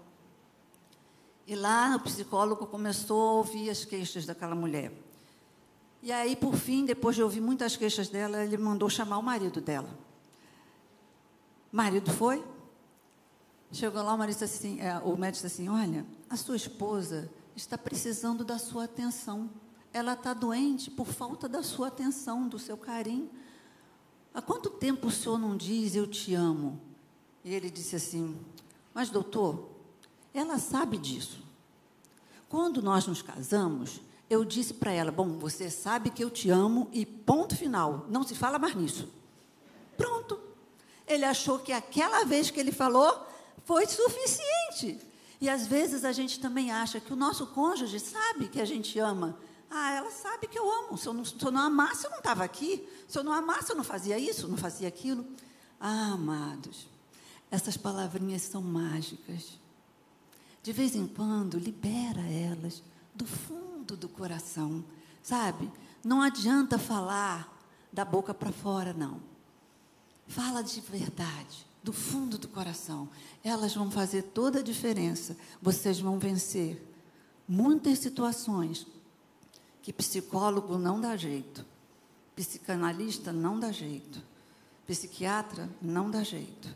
E 1.48 1.55
lá 1.55 1.95
o 1.95 2.01
psicólogo 2.01 2.67
começou 2.67 3.29
a 3.29 3.31
ouvir 3.31 3.71
as 3.71 3.83
queixas 3.83 4.27
daquela 4.27 4.53
mulher. 4.53 4.93
E 6.03 6.12
aí, 6.12 6.36
por 6.36 6.53
fim, 6.53 6.86
depois 6.86 7.15
de 7.15 7.24
ouvir 7.24 7.41
muitas 7.41 7.75
queixas 7.75 8.09
dela, 8.09 8.45
ele 8.45 8.59
mandou 8.59 8.91
chamar 8.91 9.17
o 9.17 9.24
marido 9.24 9.59
dela. 9.59 9.89
O 11.74 11.75
marido 11.75 12.12
foi, 12.12 12.45
Chegou 13.71 14.01
lá, 14.01 14.13
o, 14.13 14.17
marido 14.17 14.43
assim, 14.43 14.79
é, 14.79 14.97
o 14.99 15.15
médico 15.15 15.43
disse 15.43 15.61
assim: 15.61 15.69
Olha, 15.69 16.05
a 16.29 16.35
sua 16.35 16.55
esposa 16.55 17.31
está 17.55 17.77
precisando 17.77 18.43
da 18.43 18.57
sua 18.57 18.85
atenção. 18.85 19.49
Ela 19.93 20.13
está 20.13 20.33
doente 20.33 20.89
por 20.89 21.07
falta 21.07 21.47
da 21.47 21.61
sua 21.61 21.88
atenção, 21.88 22.47
do 22.47 22.57
seu 22.57 22.77
carinho. 22.77 23.29
Há 24.33 24.41
quanto 24.41 24.69
tempo 24.69 25.07
o 25.07 25.11
senhor 25.11 25.38
não 25.38 25.55
diz 25.55 25.95
eu 25.95 26.07
te 26.07 26.33
amo? 26.33 26.79
E 27.43 27.53
ele 27.53 27.69
disse 27.69 27.95
assim: 27.95 28.38
Mas, 28.93 29.09
doutor, 29.09 29.69
ela 30.33 30.57
sabe 30.57 30.97
disso. 30.97 31.43
Quando 32.47 32.81
nós 32.81 33.05
nos 33.05 33.21
casamos, 33.21 34.01
eu 34.27 34.43
disse 34.43 34.73
para 34.73 34.91
ela: 34.91 35.11
Bom, 35.11 35.38
você 35.38 35.69
sabe 35.69 36.09
que 36.09 36.23
eu 36.23 36.31
te 36.31 36.49
amo 36.49 36.88
e 36.91 37.05
ponto 37.05 37.55
final. 37.55 38.07
Não 38.09 38.23
se 38.23 38.33
fala 38.33 38.57
mais 38.57 38.73
nisso. 38.73 39.07
Pronto. 39.95 40.39
Ele 41.05 41.25
achou 41.25 41.59
que 41.59 41.71
aquela 41.71 42.23
vez 42.23 42.51
que 42.51 42.59
ele 42.59 42.71
falou, 42.71 43.27
foi 43.69 43.85
suficiente. 43.85 44.99
E 45.39 45.47
às 45.47 45.67
vezes 45.67 46.03
a 46.03 46.11
gente 46.11 46.39
também 46.39 46.71
acha 46.71 46.99
que 46.99 47.13
o 47.13 47.15
nosso 47.15 47.45
cônjuge 47.45 47.99
sabe 47.99 48.47
que 48.47 48.59
a 48.59 48.65
gente 48.65 48.97
ama. 48.97 49.38
Ah, 49.69 49.91
ela 49.91 50.09
sabe 50.09 50.47
que 50.47 50.57
eu 50.57 50.67
amo. 50.67 50.97
Se 50.97 51.07
eu 51.07 51.13
não, 51.13 51.23
se 51.23 51.35
eu 51.39 51.51
não 51.51 51.61
amasse, 51.61 52.03
eu 52.03 52.09
não 52.09 52.17
estava 52.17 52.43
aqui. 52.43 52.89
Se 53.07 53.19
eu 53.19 53.23
não 53.23 53.31
amasse, 53.31 53.71
eu 53.71 53.75
não 53.75 53.83
fazia 53.83 54.17
isso, 54.17 54.47
não 54.47 54.57
fazia 54.57 54.88
aquilo. 54.88 55.23
Ah, 55.79 56.13
amados, 56.13 56.88
essas 57.51 57.77
palavrinhas 57.77 58.41
são 58.41 58.63
mágicas. 58.63 59.59
De 60.63 60.73
vez 60.73 60.95
em 60.95 61.05
quando, 61.05 61.59
libera 61.59 62.21
elas 62.21 62.81
do 63.13 63.27
fundo 63.27 63.95
do 63.95 64.09
coração, 64.09 64.83
sabe? 65.21 65.71
Não 66.03 66.23
adianta 66.23 66.79
falar 66.79 67.55
da 67.93 68.03
boca 68.03 68.33
para 68.33 68.51
fora, 68.51 68.93
não. 68.93 69.21
Fala 70.27 70.63
de 70.63 70.81
verdade 70.81 71.68
do 71.83 71.93
fundo 71.93 72.38
do 72.38 72.48
coração. 72.48 73.09
Elas 73.43 73.74
vão 73.74 73.89
fazer 73.89 74.24
toda 74.24 74.59
a 74.59 74.63
diferença. 74.63 75.36
Vocês 75.62 76.00
vão 76.00 76.19
vencer 76.19 76.81
muitas 77.48 78.00
situações 78.00 78.86
que 79.81 79.91
psicólogo 79.91 80.77
não 80.77 81.00
dá 81.01 81.15
jeito, 81.15 81.65
psicanalista 82.36 83.31
não 83.31 83.59
dá 83.59 83.71
jeito, 83.71 84.21
psiquiatra 84.86 85.69
não 85.81 86.12
dá 86.12 86.24
jeito. 86.24 86.75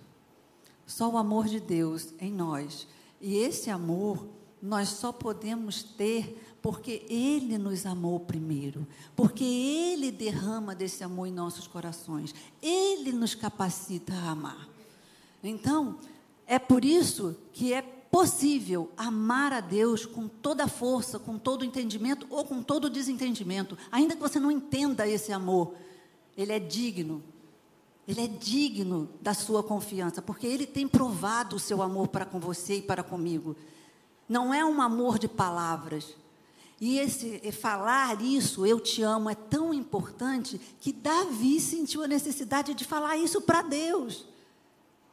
Só 0.86 1.10
o 1.10 1.18
amor 1.18 1.48
de 1.48 1.60
Deus 1.60 2.14
em 2.20 2.32
nós. 2.32 2.88
E 3.22 3.38
esse 3.38 3.70
amor 3.70 4.28
nós 4.62 4.90
só 4.90 5.12
podemos 5.12 5.84
ter 5.84 6.42
porque 6.62 7.06
Ele 7.10 7.58
nos 7.58 7.86
amou 7.86 8.20
primeiro, 8.22 8.88
porque 9.16 9.44
Ele 9.44 10.12
derrama 10.12 10.74
desse 10.74 11.04
amor 11.04 11.28
em 11.28 11.32
nossos 11.34 11.68
corações, 11.68 12.34
Ele 12.62 13.12
nos 13.12 13.36
capacita 13.36 14.14
a 14.14 14.32
amar. 14.32 14.73
Então, 15.44 16.00
é 16.48 16.58
por 16.58 16.86
isso 16.86 17.36
que 17.52 17.74
é 17.74 17.82
possível 17.82 18.92
amar 18.96 19.52
a 19.52 19.60
Deus 19.60 20.06
com 20.06 20.28
toda 20.28 20.66
a 20.66 20.68
força, 20.68 21.18
com 21.18 21.38
todo 21.38 21.64
o 21.64 21.66
entendimento 21.66 22.28
ou 22.30 22.46
com 22.46 22.62
todo 22.62 22.86
o 22.86 22.90
desentendimento, 22.90 23.78
ainda 23.92 24.16
que 24.16 24.22
você 24.22 24.40
não 24.40 24.52
entenda 24.52 25.08
esse 25.08 25.34
amor. 25.34 25.74
Ele 26.38 26.54
é 26.54 26.60
digno. 26.60 27.24
Ele 28.08 28.22
é 28.22 28.28
digno 28.28 29.10
da 29.22 29.34
sua 29.34 29.64
confiança, 29.64 30.22
porque 30.22 30.46
ele 30.46 30.68
tem 30.68 30.88
provado 30.88 31.56
o 31.56 31.60
seu 31.60 31.82
amor 31.82 32.10
para 32.10 32.26
com 32.26 32.40
você 32.40 32.76
e 32.78 32.82
para 32.82 33.02
comigo. 33.02 33.56
Não 34.28 34.54
é 34.54 34.64
um 34.64 34.82
amor 34.82 35.18
de 35.18 35.28
palavras. 35.28 36.16
E 36.80 37.00
esse 37.00 37.40
falar 37.52 38.22
isso, 38.22 38.66
eu 38.66 38.80
te 38.80 39.02
amo, 39.02 39.30
é 39.30 39.36
tão 39.36 39.74
importante 39.74 40.60
que 40.80 40.92
Davi 40.92 41.60
sentiu 41.60 42.04
a 42.04 42.08
necessidade 42.08 42.74
de 42.74 42.84
falar 42.84 43.18
isso 43.18 43.42
para 43.42 43.62
Deus. 43.62 44.26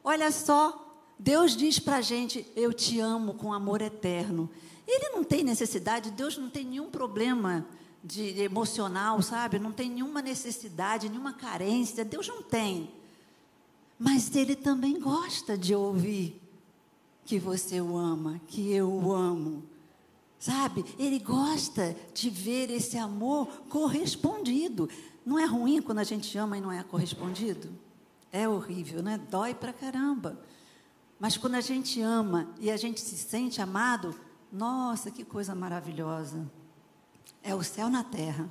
Olha 0.03 0.31
só, 0.31 0.91
Deus 1.17 1.55
diz 1.55 1.79
para 1.79 1.97
a 1.97 2.01
gente: 2.01 2.45
Eu 2.55 2.73
te 2.73 2.99
amo 2.99 3.33
com 3.35 3.53
amor 3.53 3.81
eterno. 3.81 4.49
Ele 4.87 5.09
não 5.09 5.23
tem 5.23 5.43
necessidade, 5.43 6.11
Deus 6.11 6.37
não 6.37 6.49
tem 6.49 6.65
nenhum 6.65 6.89
problema 6.89 7.65
de 8.03 8.41
emocional, 8.41 9.21
sabe? 9.21 9.59
Não 9.59 9.71
tem 9.71 9.89
nenhuma 9.89 10.21
necessidade, 10.21 11.07
nenhuma 11.07 11.33
carência. 11.33 12.03
Deus 12.03 12.27
não 12.27 12.41
tem. 12.41 12.91
Mas 13.97 14.35
Ele 14.35 14.55
também 14.55 14.99
gosta 14.99 15.57
de 15.57 15.75
ouvir 15.75 16.41
que 17.23 17.37
você 17.37 17.79
o 17.79 17.95
ama, 17.95 18.41
que 18.47 18.71
eu 18.73 18.91
o 18.91 19.13
amo. 19.13 19.63
Sabe? 20.39 20.83
Ele 20.97 21.19
gosta 21.19 21.95
de 22.15 22.31
ver 22.31 22.71
esse 22.71 22.97
amor 22.97 23.47
correspondido. 23.69 24.89
Não 25.23 25.37
é 25.37 25.45
ruim 25.45 25.83
quando 25.83 25.99
a 25.99 26.03
gente 26.03 26.35
ama 26.35 26.57
e 26.57 26.61
não 26.61 26.71
é 26.71 26.81
correspondido? 26.81 27.69
É 28.31 28.47
horrível, 28.47 29.03
né? 29.03 29.19
Dói 29.29 29.53
pra 29.53 29.73
caramba. 29.73 30.39
Mas 31.19 31.37
quando 31.37 31.55
a 31.55 31.61
gente 31.61 32.01
ama 32.01 32.49
e 32.59 32.71
a 32.71 32.77
gente 32.77 32.99
se 32.99 33.17
sente 33.17 33.61
amado, 33.61 34.15
nossa, 34.51 35.11
que 35.11 35.23
coisa 35.23 35.53
maravilhosa. 35.53 36.49
É 37.43 37.53
o 37.53 37.63
céu 37.63 37.89
na 37.89 38.03
terra. 38.03 38.49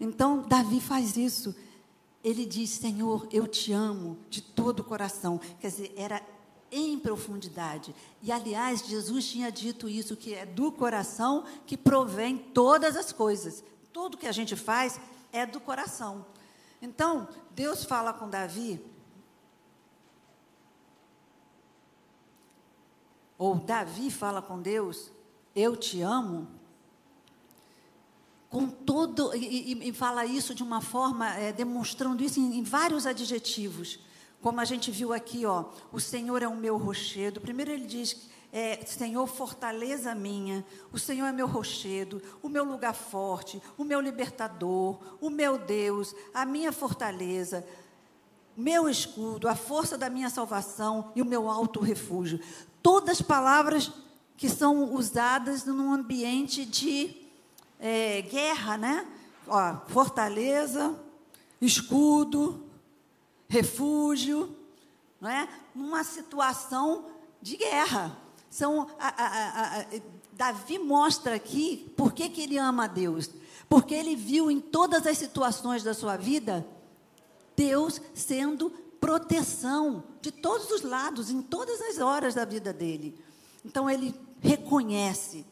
Então, 0.00 0.42
Davi 0.42 0.80
faz 0.80 1.16
isso. 1.16 1.54
Ele 2.22 2.44
diz: 2.44 2.70
Senhor, 2.70 3.28
eu 3.30 3.46
te 3.46 3.72
amo 3.72 4.18
de 4.28 4.42
todo 4.42 4.80
o 4.80 4.84
coração. 4.84 5.40
Quer 5.60 5.68
dizer, 5.68 5.94
era 5.96 6.22
em 6.70 6.98
profundidade. 6.98 7.94
E, 8.20 8.32
aliás, 8.32 8.84
Jesus 8.86 9.26
tinha 9.28 9.52
dito 9.52 9.88
isso, 9.88 10.16
que 10.16 10.34
é 10.34 10.44
do 10.44 10.72
coração 10.72 11.44
que 11.66 11.76
provém 11.76 12.36
todas 12.36 12.96
as 12.96 13.12
coisas. 13.12 13.62
Tudo 13.92 14.16
que 14.16 14.26
a 14.26 14.32
gente 14.32 14.56
faz 14.56 15.00
é 15.32 15.46
do 15.46 15.60
coração. 15.60 16.26
Então, 16.82 17.28
Deus 17.52 17.84
fala 17.84 18.12
com 18.12 18.28
Davi, 18.28 18.80
ou 23.44 23.56
Davi 23.56 24.10
fala 24.10 24.40
com 24.40 24.58
Deus, 24.58 25.10
eu 25.54 25.76
te 25.76 26.00
amo, 26.00 26.48
com 28.48 28.68
todo, 28.68 29.34
e, 29.34 29.88
e, 29.88 29.92
fala 29.92 30.24
isso 30.24 30.54
de 30.54 30.62
uma 30.62 30.80
forma, 30.80 31.28
é, 31.34 31.52
demonstrando 31.52 32.22
isso 32.22 32.40
em, 32.40 32.58
em, 32.58 32.62
vários 32.62 33.06
adjetivos, 33.06 33.98
como 34.40 34.60
a 34.60 34.64
gente 34.64 34.90
viu 34.90 35.12
aqui, 35.12 35.44
ó, 35.44 35.66
o 35.92 36.00
Senhor 36.00 36.42
é 36.42 36.48
o 36.48 36.56
meu 36.56 36.78
rochedo. 36.78 37.40
Primeiro 37.40 37.70
ele 37.70 37.86
diz, 37.86 38.28
é, 38.50 38.82
Senhor, 38.86 39.26
fortaleza 39.26 40.14
minha, 40.14 40.64
o 40.90 40.98
Senhor 40.98 41.26
é 41.26 41.32
meu 41.32 41.46
rochedo, 41.46 42.22
o 42.42 42.48
meu 42.48 42.64
lugar 42.64 42.94
forte, 42.94 43.60
o 43.76 43.84
meu 43.84 44.00
libertador, 44.00 44.98
o 45.20 45.28
meu 45.28 45.58
Deus, 45.58 46.14
a 46.32 46.46
minha 46.46 46.72
fortaleza, 46.72 47.66
meu 48.56 48.88
escudo, 48.88 49.48
a 49.48 49.54
força 49.54 49.98
da 49.98 50.08
minha 50.08 50.30
salvação 50.30 51.12
e 51.14 51.20
o 51.20 51.26
meu 51.26 51.50
alto 51.50 51.80
refúgio. 51.80 52.40
Todas 52.84 53.22
palavras 53.22 53.90
que 54.36 54.46
são 54.46 54.92
usadas 54.92 55.64
num 55.64 55.90
ambiente 55.90 56.66
de 56.66 57.16
é, 57.80 58.20
guerra, 58.20 58.76
né? 58.76 59.08
Ó, 59.48 59.76
fortaleza, 59.88 60.94
escudo, 61.62 62.62
refúgio, 63.48 64.54
não 65.18 65.30
é? 65.30 65.48
Numa 65.74 66.04
situação 66.04 67.06
de 67.40 67.56
guerra. 67.56 68.18
São, 68.50 68.86
a, 69.00 69.08
a, 69.08 69.80
a, 69.80 69.84
Davi 70.34 70.78
mostra 70.78 71.36
aqui 71.36 71.90
por 71.96 72.12
que, 72.12 72.28
que 72.28 72.42
ele 72.42 72.58
ama 72.58 72.84
a 72.84 72.88
Deus. 72.88 73.30
Porque 73.66 73.94
ele 73.94 74.14
viu 74.14 74.50
em 74.50 74.60
todas 74.60 75.06
as 75.06 75.16
situações 75.16 75.82
da 75.82 75.94
sua 75.94 76.18
vida 76.18 76.66
Deus 77.56 77.98
sendo 78.12 78.70
proteção 79.04 80.02
de 80.22 80.32
todos 80.32 80.70
os 80.70 80.80
lados, 80.80 81.30
em 81.30 81.42
todas 81.42 81.78
as 81.82 81.98
horas 81.98 82.34
da 82.34 82.46
vida 82.46 82.72
dele. 82.72 83.14
Então 83.62 83.90
ele 83.90 84.14
reconhece 84.40 85.44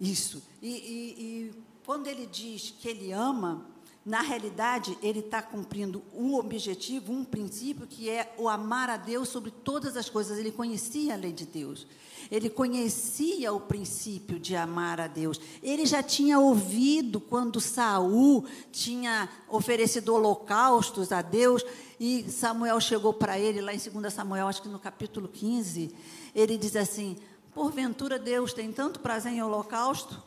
isso. 0.00 0.42
E, 0.60 0.68
e, 0.68 1.22
e 1.22 1.54
quando 1.86 2.08
ele 2.08 2.26
diz 2.26 2.74
que 2.76 2.88
ele 2.88 3.12
ama, 3.12 3.64
na 4.04 4.20
realidade, 4.20 4.98
ele 5.00 5.20
está 5.20 5.40
cumprindo 5.40 6.02
um 6.12 6.34
objetivo, 6.34 7.12
um 7.12 7.24
princípio, 7.24 7.86
que 7.86 8.10
é 8.10 8.34
o 8.36 8.48
amar 8.48 8.90
a 8.90 8.96
Deus 8.96 9.28
sobre 9.28 9.52
todas 9.52 9.96
as 9.96 10.10
coisas. 10.10 10.36
Ele 10.36 10.50
conhecia 10.50 11.14
a 11.14 11.16
lei 11.16 11.32
de 11.32 11.46
Deus. 11.46 11.86
Ele 12.30 12.48
conhecia 12.48 13.52
o 13.52 13.60
princípio 13.60 14.38
de 14.38 14.56
amar 14.56 15.00
a 15.00 15.06
Deus. 15.06 15.40
Ele 15.62 15.86
já 15.86 16.02
tinha 16.02 16.38
ouvido 16.38 17.20
quando 17.20 17.60
Saul 17.60 18.44
tinha 18.70 19.28
oferecido 19.48 20.14
holocaustos 20.14 21.12
a 21.12 21.22
Deus 21.22 21.64
e 21.98 22.28
Samuel 22.30 22.80
chegou 22.80 23.12
para 23.12 23.38
ele 23.38 23.60
lá 23.60 23.72
em 23.72 23.78
2 23.78 24.12
Samuel, 24.12 24.48
acho 24.48 24.62
que 24.62 24.68
no 24.68 24.78
capítulo 24.78 25.28
15, 25.28 25.94
ele 26.34 26.58
diz 26.58 26.74
assim: 26.74 27.16
Porventura 27.54 28.18
Deus 28.18 28.52
tem 28.52 28.72
tanto 28.72 29.00
prazer 29.00 29.32
em 29.32 29.42
holocausto? 29.42 30.20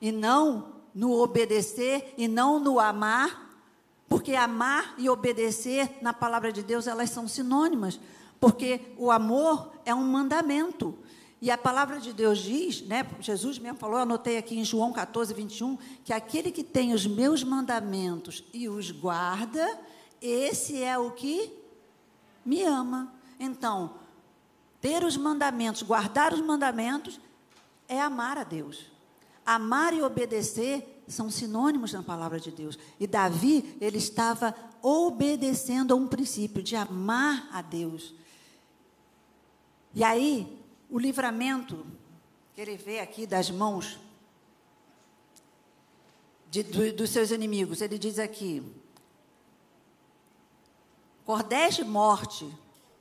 E 0.00 0.12
não 0.12 0.76
no 0.94 1.12
obedecer 1.12 2.14
e 2.16 2.28
não 2.28 2.60
no 2.60 2.78
amar, 2.78 3.60
porque 4.08 4.34
amar 4.34 4.94
e 4.98 5.08
obedecer 5.08 5.98
na 6.00 6.12
palavra 6.12 6.52
de 6.52 6.62
Deus 6.62 6.86
elas 6.86 7.10
são 7.10 7.26
sinônimas, 7.26 7.98
porque 8.40 8.80
o 8.96 9.10
amor 9.10 9.72
é 9.84 9.94
um 9.94 10.04
mandamento. 10.04 10.96
E 11.40 11.50
a 11.50 11.58
palavra 11.58 12.00
de 12.00 12.12
Deus 12.12 12.38
diz, 12.38 12.82
né, 12.82 13.06
Jesus 13.20 13.58
mesmo 13.58 13.78
falou, 13.78 13.96
eu 13.96 14.02
anotei 14.02 14.38
aqui 14.38 14.58
em 14.58 14.64
João 14.64 14.92
14, 14.92 15.32
21, 15.32 15.78
que 16.04 16.12
aquele 16.12 16.50
que 16.50 16.64
tem 16.64 16.92
os 16.92 17.06
meus 17.06 17.44
mandamentos 17.44 18.42
e 18.52 18.68
os 18.68 18.90
guarda, 18.90 19.78
esse 20.20 20.82
é 20.82 20.98
o 20.98 21.12
que 21.12 21.52
me 22.44 22.64
ama. 22.64 23.12
Então, 23.38 23.94
ter 24.80 25.04
os 25.04 25.16
mandamentos, 25.16 25.82
guardar 25.82 26.32
os 26.32 26.40
mandamentos, 26.40 27.20
é 27.86 28.00
amar 28.00 28.36
a 28.36 28.44
Deus. 28.44 28.86
Amar 29.46 29.94
e 29.94 30.02
obedecer 30.02 31.02
são 31.06 31.30
sinônimos 31.30 31.92
na 31.92 32.02
palavra 32.02 32.38
de 32.38 32.50
Deus. 32.50 32.78
E 32.98 33.06
Davi, 33.06 33.76
ele 33.80 33.98
estava 33.98 34.54
obedecendo 34.82 35.92
a 35.92 35.96
um 35.96 36.06
princípio 36.06 36.62
de 36.62 36.76
amar 36.76 37.48
a 37.52 37.62
Deus. 37.62 38.14
E 39.94 40.04
aí, 40.04 40.60
o 40.88 40.98
livramento 40.98 41.86
que 42.54 42.60
ele 42.60 42.76
vê 42.76 43.00
aqui 43.00 43.26
das 43.26 43.50
mãos 43.50 43.98
de, 46.50 46.62
do, 46.62 46.92
dos 46.92 47.10
seus 47.10 47.30
inimigos, 47.30 47.80
ele 47.80 47.98
diz 47.98 48.18
aqui: 48.18 48.62
cordéis 51.24 51.76
de 51.76 51.84
morte 51.84 52.50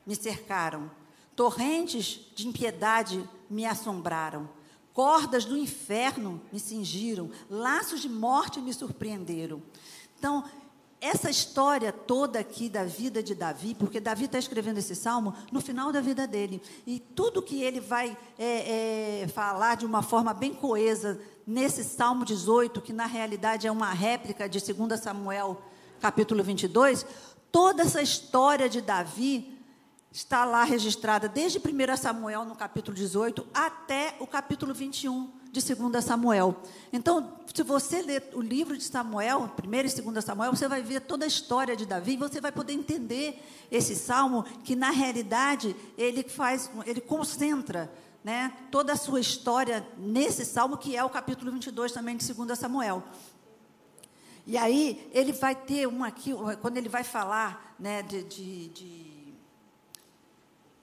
me 0.05 0.15
cercaram, 0.15 0.91
Torrentes 1.37 2.19
de 2.33 2.47
impiedade 2.47 3.23
me 3.47 3.63
assombraram. 3.63 4.49
Cordas 4.91 5.45
do 5.45 5.55
inferno 5.55 6.41
me 6.51 6.59
cingiram. 6.59 7.29
Laços 7.47 8.01
de 8.01 8.09
morte 8.09 8.59
me 8.59 8.73
surpreenderam. 8.73 9.61
Então, 10.17 10.43
essa 10.99 11.29
história 11.29 11.91
toda 11.93 12.39
aqui 12.39 12.69
da 12.69 12.83
vida 12.83 13.21
de 13.21 13.35
Davi, 13.35 13.75
porque 13.75 13.99
Davi 13.99 14.25
está 14.25 14.39
escrevendo 14.39 14.79
esse 14.79 14.95
salmo 14.95 15.33
no 15.51 15.61
final 15.61 15.91
da 15.91 16.01
vida 16.01 16.25
dele. 16.25 16.61
E 16.85 16.99
tudo 16.99 17.41
que 17.41 17.61
ele 17.61 17.79
vai 17.79 18.17
é, 18.37 19.21
é, 19.23 19.27
falar 19.27 19.75
de 19.75 19.85
uma 19.85 20.01
forma 20.01 20.33
bem 20.33 20.53
coesa 20.53 21.19
nesse 21.45 21.83
salmo 21.83 22.25
18, 22.25 22.81
que 22.81 22.91
na 22.91 23.05
realidade 23.05 23.67
é 23.67 23.71
uma 23.71 23.91
réplica 23.91 24.49
de 24.49 24.59
2 24.59 24.99
Samuel, 24.99 25.61
capítulo 25.99 26.43
22, 26.43 27.05
toda 27.51 27.83
essa 27.83 28.01
história 28.01 28.67
de 28.67 28.81
Davi 28.81 29.55
está 30.11 30.45
lá 30.45 30.63
registrada 30.63 31.29
desde 31.29 31.59
1 31.59 31.97
Samuel, 31.97 32.43
no 32.43 32.55
capítulo 32.55 32.95
18, 32.95 33.45
até 33.53 34.15
o 34.19 34.25
capítulo 34.25 34.73
21 34.73 35.31
de 35.57 35.75
2 35.75 36.03
Samuel. 36.03 36.55
Então, 36.91 37.33
se 37.53 37.63
você 37.63 38.01
ler 38.01 38.29
o 38.33 38.41
livro 38.41 38.77
de 38.77 38.83
Samuel, 38.83 39.51
1 39.63 39.99
e 39.99 40.01
2 40.01 40.23
Samuel, 40.23 40.55
você 40.55 40.67
vai 40.67 40.81
ver 40.81 41.01
toda 41.01 41.25
a 41.25 41.27
história 41.27 41.75
de 41.75 41.85
Davi, 41.85 42.13
e 42.13 42.17
você 42.17 42.39
vai 42.39 42.51
poder 42.51 42.73
entender 42.73 43.43
esse 43.71 43.95
salmo, 43.95 44.43
que 44.63 44.75
na 44.75 44.89
realidade 44.89 45.75
ele 45.97 46.23
faz, 46.23 46.69
ele 46.85 47.01
concentra 47.01 47.91
né, 48.23 48.53
toda 48.71 48.93
a 48.93 48.95
sua 48.95 49.19
história 49.19 49.87
nesse 49.97 50.45
salmo, 50.45 50.77
que 50.77 50.95
é 50.95 51.03
o 51.03 51.09
capítulo 51.09 51.51
22 51.51 51.91
também 51.91 52.17
de 52.17 52.33
2 52.33 52.59
Samuel. 52.59 53.03
E 54.45 54.57
aí, 54.57 55.09
ele 55.13 55.33
vai 55.33 55.55
ter 55.55 55.87
uma 55.87 56.07
aqui, 56.07 56.33
quando 56.61 56.77
ele 56.77 56.89
vai 56.89 57.03
falar 57.03 57.75
né, 57.79 58.01
de, 58.01 58.23
de, 58.23 58.67
de 58.69 59.17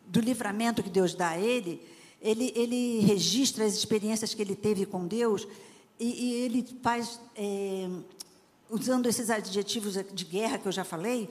do 0.07 0.21
livramento 0.21 0.83
que 0.83 0.91
Deus 0.91 1.15
dá 1.15 1.31
a 1.31 1.39
ele, 1.39 1.83
ele, 2.25 2.51
ele 2.57 3.01
registra 3.01 3.67
as 3.67 3.75
experiências 3.75 4.33
que 4.33 4.41
ele 4.41 4.57
teve 4.57 4.87
com 4.87 5.07
Deus 5.07 5.47
e, 6.01 6.25
e 6.25 6.35
ele 6.37 6.67
faz, 6.83 7.21
é, 7.37 7.87
usando 8.71 9.07
esses 9.07 9.29
adjetivos 9.29 9.93
de 9.93 10.25
guerra 10.25 10.57
que 10.57 10.67
eu 10.67 10.73
já 10.73 10.85
falei, 10.85 11.29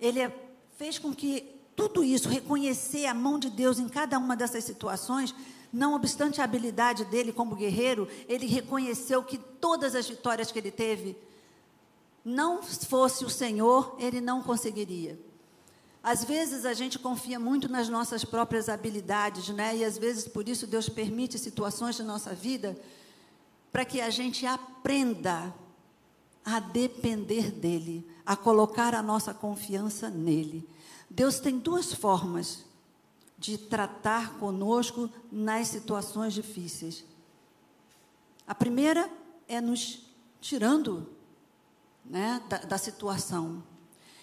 ele 0.00 0.28
fez 0.76 0.98
com 0.98 1.14
que 1.14 1.44
tudo 1.76 2.02
isso, 2.02 2.28
reconhecer 2.28 3.06
a 3.06 3.14
mão 3.14 3.38
de 3.38 3.48
Deus 3.48 3.78
em 3.78 3.88
cada 3.88 4.18
uma 4.18 4.36
dessas 4.36 4.64
situações, 4.64 5.32
não 5.72 5.94
obstante 5.94 6.40
a 6.40 6.44
habilidade 6.44 7.04
dele 7.04 7.32
como 7.32 7.54
guerreiro, 7.54 8.08
ele 8.28 8.46
reconheceu 8.46 9.22
que 9.22 9.38
todas 9.38 9.94
as 9.94 10.08
vitórias 10.08 10.50
que 10.50 10.58
ele 10.58 10.72
teve, 10.72 11.16
não 12.24 12.62
fosse 12.62 13.24
o 13.24 13.30
Senhor, 13.30 13.96
ele 13.98 14.20
não 14.20 14.42
conseguiria. 14.42 15.18
Às 16.02 16.24
vezes 16.24 16.64
a 16.64 16.74
gente 16.74 16.98
confia 16.98 17.38
muito 17.38 17.68
nas 17.70 17.88
nossas 17.88 18.24
próprias 18.24 18.68
habilidades, 18.68 19.48
né? 19.50 19.76
E 19.76 19.84
às 19.84 19.96
vezes 19.96 20.26
por 20.26 20.48
isso 20.48 20.66
Deus 20.66 20.88
permite 20.88 21.38
situações 21.38 21.98
na 21.98 22.04
nossa 22.04 22.34
vida 22.34 22.76
para 23.70 23.84
que 23.84 24.00
a 24.00 24.10
gente 24.10 24.44
aprenda 24.44 25.54
a 26.44 26.58
depender 26.58 27.52
dEle, 27.52 28.04
a 28.26 28.36
colocar 28.36 28.94
a 28.94 29.02
nossa 29.02 29.32
confiança 29.32 30.10
nele. 30.10 30.68
Deus 31.08 31.38
tem 31.38 31.58
duas 31.58 31.92
formas 31.92 32.64
de 33.38 33.56
tratar 33.56 34.38
conosco 34.38 35.08
nas 35.30 35.68
situações 35.68 36.34
difíceis. 36.34 37.04
A 38.46 38.54
primeira 38.54 39.08
é 39.46 39.60
nos 39.60 40.00
tirando 40.40 41.08
né, 42.04 42.42
da, 42.48 42.58
da 42.58 42.78
situação. 42.78 43.62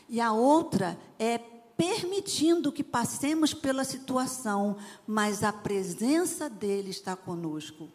E 0.09 0.19
a 0.19 0.33
outra 0.33 0.99
é 1.17 1.39
permitindo 1.79 2.73
que 2.73 2.83
passemos 2.83 3.53
pela 3.53 3.85
situação, 3.85 4.75
mas 5.07 5.45
a 5.45 5.53
presença 5.53 6.49
dele 6.49 6.89
está 6.89 7.15
conosco. 7.15 7.87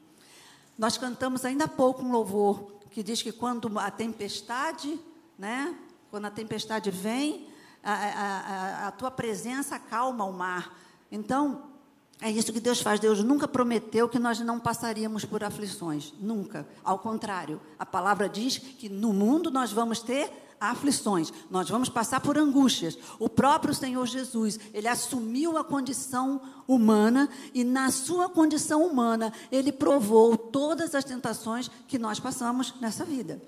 Nós 0.79 0.97
cantamos 0.97 1.44
ainda 1.44 1.66
há 1.66 1.68
pouco 1.68 2.03
um 2.03 2.11
louvor 2.11 2.73
que 2.90 3.03
diz 3.03 3.20
que 3.20 3.31
quando 3.31 3.79
a 3.79 3.90
tempestade, 3.90 4.99
né, 5.38 5.79
quando 6.11 6.25
a 6.25 6.31
tempestade 6.31 6.90
vem, 6.90 7.47
a, 7.83 7.92
a, 7.92 8.38
a, 8.87 8.88
a 8.88 8.90
tua 8.90 9.11
presença 9.11 9.77
acalma 9.77 10.25
o 10.25 10.33
mar. 10.33 10.75
Então, 11.12 11.74
é 12.20 12.31
isso 12.31 12.53
que 12.53 12.61
Deus 12.61 12.81
faz. 12.81 13.00
Deus 13.00 13.22
nunca 13.22 13.46
prometeu 13.46 14.09
que 14.09 14.18
nós 14.18 14.38
não 14.40 14.59
passaríamos 14.59 15.24
por 15.24 15.42
aflições. 15.42 16.12
Nunca. 16.20 16.66
Ao 16.83 16.98
contrário, 16.98 17.61
a 17.79 17.85
palavra 17.85 18.29
diz 18.29 18.59
que 18.59 18.88
no 18.88 19.12
mundo 19.12 19.50
nós 19.50 19.72
vamos 19.72 20.00
ter 20.00 20.31
aflições, 20.61 21.33
nós 21.50 21.68
vamos 21.68 21.88
passar 21.88 22.20
por 22.20 22.38
angústias. 22.38 22.96
O 23.18 23.29
próprio 23.29 23.74
Senhor 23.74 24.07
Jesus, 24.07 24.59
ele 24.72 24.88
assumiu 24.88 25.59
a 25.59 25.64
condição 25.64 26.40
humana 26.66 27.29
e 27.53 27.64
na 27.64 27.90
sua 27.90 28.29
condição 28.29 28.87
humana, 28.87 29.33
ele 29.53 29.72
provou 29.72 30.37
todas 30.37 30.94
as 30.94 31.05
tentações 31.05 31.70
que 31.87 31.98
nós 31.98 32.18
passamos 32.18 32.74
nessa 32.81 33.05
vida. 33.05 33.42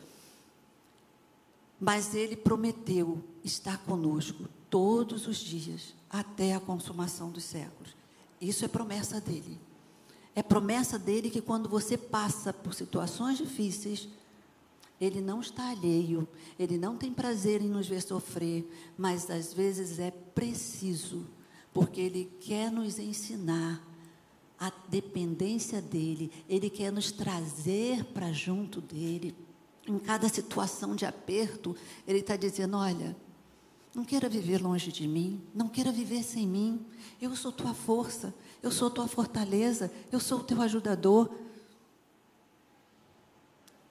Mas 1.80 2.14
ele 2.14 2.36
prometeu 2.36 3.22
estar 3.44 3.78
conosco 3.78 4.44
todos 4.68 5.26
os 5.26 5.36
dias 5.38 5.94
até 6.10 6.54
a 6.54 6.60
consumação 6.60 7.30
dos 7.30 7.44
séculos. 7.44 7.94
Isso 8.40 8.64
é 8.64 8.68
promessa 8.68 9.20
dele. 9.20 9.58
É 10.34 10.42
promessa 10.42 10.98
dele 10.98 11.30
que 11.30 11.40
quando 11.40 11.68
você 11.68 11.96
passa 11.96 12.52
por 12.52 12.74
situações 12.74 13.38
difíceis, 13.38 14.08
ele 15.00 15.20
não 15.20 15.40
está 15.40 15.70
alheio, 15.70 16.26
ele 16.58 16.78
não 16.78 16.96
tem 16.96 17.12
prazer 17.12 17.60
em 17.60 17.68
nos 17.68 17.86
ver 17.86 18.02
sofrer, 18.02 18.70
mas 18.96 19.30
às 19.30 19.52
vezes 19.52 19.98
é 19.98 20.10
preciso, 20.10 21.26
porque 21.72 22.00
ele 22.00 22.30
quer 22.40 22.70
nos 22.70 22.98
ensinar 22.98 23.82
a 24.58 24.72
dependência 24.88 25.82
dele, 25.82 26.32
ele 26.48 26.70
quer 26.70 26.90
nos 26.90 27.12
trazer 27.12 28.04
para 28.04 28.32
junto 28.32 28.80
dele. 28.80 29.34
Em 29.86 29.98
cada 29.98 30.28
situação 30.28 30.96
de 30.96 31.04
aperto, 31.04 31.76
ele 32.06 32.18
está 32.18 32.36
dizendo: 32.36 32.76
olha, 32.76 33.14
não 33.96 34.04
queira 34.04 34.28
viver 34.28 34.60
longe 34.60 34.92
de 34.92 35.08
mim, 35.08 35.40
não 35.54 35.70
queira 35.70 35.90
viver 35.90 36.22
sem 36.22 36.46
mim. 36.46 36.84
Eu 37.18 37.34
sou 37.34 37.50
tua 37.50 37.72
força, 37.72 38.34
eu 38.62 38.70
sou 38.70 38.90
tua 38.90 39.08
fortaleza, 39.08 39.90
eu 40.12 40.20
sou 40.20 40.40
o 40.40 40.44
teu 40.44 40.60
ajudador. 40.60 41.30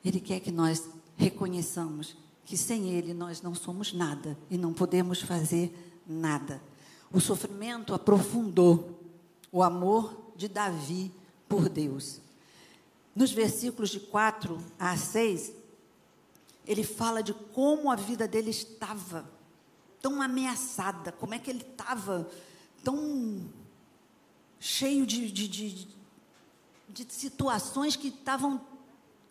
Ele 0.05 0.19
quer 0.19 0.41
que 0.41 0.51
nós 0.51 0.87
reconheçamos 1.17 2.15
que 2.45 2.55
sem 2.55 2.91
Ele 2.91 3.15
nós 3.15 3.41
não 3.41 3.55
somos 3.55 3.93
nada 3.93 4.37
e 4.47 4.59
não 4.59 4.71
podemos 4.73 5.21
fazer 5.21 5.75
nada. 6.05 6.61
O 7.11 7.19
sofrimento 7.19 7.91
aprofundou 7.91 8.99
o 9.51 9.63
amor 9.63 10.33
de 10.35 10.47
Davi 10.47 11.11
por 11.49 11.67
Deus. 11.67 12.21
Nos 13.15 13.31
versículos 13.31 13.89
de 13.89 14.01
4 14.01 14.63
a 14.77 14.95
6, 14.95 15.51
ele 16.67 16.83
fala 16.83 17.23
de 17.23 17.33
como 17.33 17.89
a 17.89 17.95
vida 17.95 18.27
dele 18.27 18.51
estava 18.51 19.33
tão 20.05 20.21
ameaçada, 20.21 21.11
como 21.11 21.33
é 21.33 21.39
que 21.39 21.49
ele 21.49 21.63
estava 21.63 22.29
tão 22.83 23.43
cheio 24.59 25.03
de, 25.03 25.31
de, 25.31 25.47
de, 25.47 25.87
de 26.87 27.11
situações 27.11 27.95
que 27.95 28.09
estavam 28.09 28.61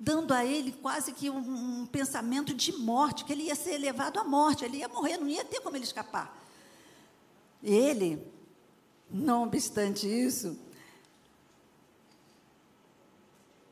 dando 0.01 0.35
a 0.35 0.45
ele 0.45 0.73
quase 0.73 1.13
que 1.13 1.31
um, 1.31 1.83
um, 1.83 1.87
pensamento 1.87 2.53
de 2.53 2.73
morte, 2.73 3.25
que 3.25 3.33
ele 3.33 3.45
ia 3.45 3.55
ser 3.55 3.79
levado 3.79 4.19
à 4.19 4.25
morte, 4.25 4.65
ele 4.65 4.79
ia 4.79 4.89
morrer, 4.89 5.17
não 5.17 5.29
ia 5.29 5.45
ter 5.45 5.61
como 5.61 5.77
ele 5.77 5.85
escapar. 5.85 6.37
Ele, 7.63 8.21
não 9.09 9.45
obstante 9.45 10.09
isso, 10.09 10.59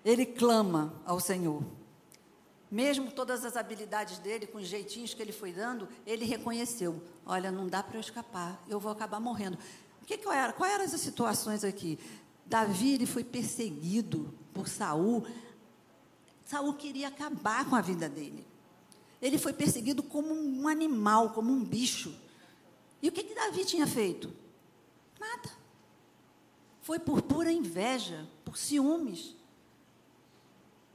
ele 0.05 0.25
clama 0.25 0.95
ao 1.05 1.19
Senhor. 1.19 1.65
Mesmo 2.73 3.13
todas 3.13 3.45
as 3.45 3.55
habilidades 3.55 4.19
dele, 4.19 4.47
com 4.47 4.57
os 4.57 4.67
jeitinhos 4.67 5.13
que 5.13 5.21
ele 5.21 5.31
foi 5.31 5.53
dando, 5.53 5.87
ele 6.07 6.25
reconheceu: 6.25 7.03
olha, 7.27 7.53
não 7.53 7.67
dá 7.67 7.83
para 7.83 7.99
eu 7.99 8.01
escapar, 8.01 8.65
eu 8.67 8.81
vou 8.81 8.91
acabar 8.91 9.21
morrendo. 9.21 9.59
O 10.01 10.07
que, 10.07 10.17
qual 10.17 10.35
era? 10.35 10.55
Quais 10.55 10.73
eram 10.73 10.85
as 10.87 10.93
situações 10.93 11.65
aqui? 11.65 11.99
Davi 12.47 12.95
ele 12.95 13.05
foi 13.05 13.23
perseguido 13.23 14.33
por 14.55 14.69
Saul. 14.69 15.27
Saul 16.47 16.73
queria 16.73 17.09
acabar 17.09 17.69
com 17.69 17.77
a 17.77 17.83
vida 17.83 18.09
dele. 18.09 18.47
Ele 19.21 19.37
foi 19.37 19.53
perseguido 19.53 20.03
como 20.03 20.33
um 20.33 20.67
animal, 20.67 21.35
como 21.35 21.53
um 21.53 21.63
bicho. 21.63 22.19
E 23.03 23.09
o 23.11 23.13
que, 23.13 23.23
que 23.23 23.35
Davi 23.35 23.67
tinha 23.67 23.87
feito? 23.87 24.33
Nada. 25.21 25.51
Foi 26.81 26.99
por 26.99 27.21
pura 27.21 27.53
inveja, 27.53 28.27
por 28.47 28.57
ciúmes. 28.57 29.37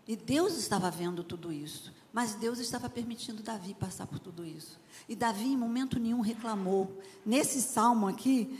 E 0.07 0.15
Deus 0.15 0.57
estava 0.57 0.89
vendo 0.89 1.23
tudo 1.23 1.51
isso. 1.51 1.93
Mas 2.13 2.33
Deus 2.33 2.59
estava 2.59 2.89
permitindo 2.89 3.43
Davi 3.43 3.73
passar 3.73 4.07
por 4.07 4.19
tudo 4.19 4.45
isso. 4.45 4.79
E 5.07 5.15
Davi, 5.15 5.45
em 5.45 5.57
momento 5.57 5.99
nenhum, 5.99 6.21
reclamou. 6.21 6.99
Nesse 7.25 7.61
salmo 7.61 8.07
aqui, 8.07 8.57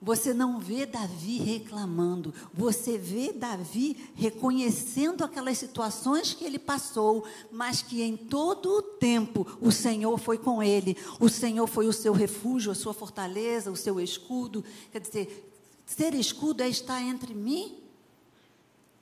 você 0.00 0.32
não 0.34 0.60
vê 0.60 0.86
Davi 0.86 1.38
reclamando, 1.38 2.32
você 2.54 2.96
vê 2.96 3.32
Davi 3.32 4.10
reconhecendo 4.14 5.24
aquelas 5.24 5.58
situações 5.58 6.32
que 6.34 6.44
ele 6.44 6.58
passou, 6.58 7.24
mas 7.50 7.82
que 7.82 8.02
em 8.02 8.16
todo 8.16 8.78
o 8.78 8.82
tempo 8.82 9.44
o 9.60 9.72
Senhor 9.72 10.16
foi 10.18 10.38
com 10.38 10.62
ele, 10.62 10.96
o 11.18 11.28
Senhor 11.28 11.66
foi 11.66 11.88
o 11.88 11.92
seu 11.92 12.12
refúgio, 12.12 12.70
a 12.70 12.76
sua 12.76 12.94
fortaleza, 12.94 13.72
o 13.72 13.76
seu 13.76 14.00
escudo. 14.00 14.64
Quer 14.92 15.00
dizer, 15.00 15.50
ser 15.84 16.14
escudo 16.14 16.62
é 16.62 16.68
estar 16.68 17.02
entre 17.02 17.34
mim 17.34 17.87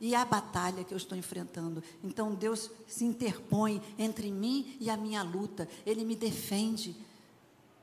e 0.00 0.14
a 0.14 0.24
batalha 0.24 0.84
que 0.84 0.92
eu 0.92 0.96
estou 0.96 1.16
enfrentando. 1.16 1.82
Então 2.02 2.34
Deus 2.34 2.70
se 2.86 3.04
interpõe 3.04 3.82
entre 3.98 4.30
mim 4.30 4.76
e 4.80 4.90
a 4.90 4.96
minha 4.96 5.22
luta, 5.22 5.68
Ele 5.84 6.04
me 6.04 6.14
defende. 6.14 6.96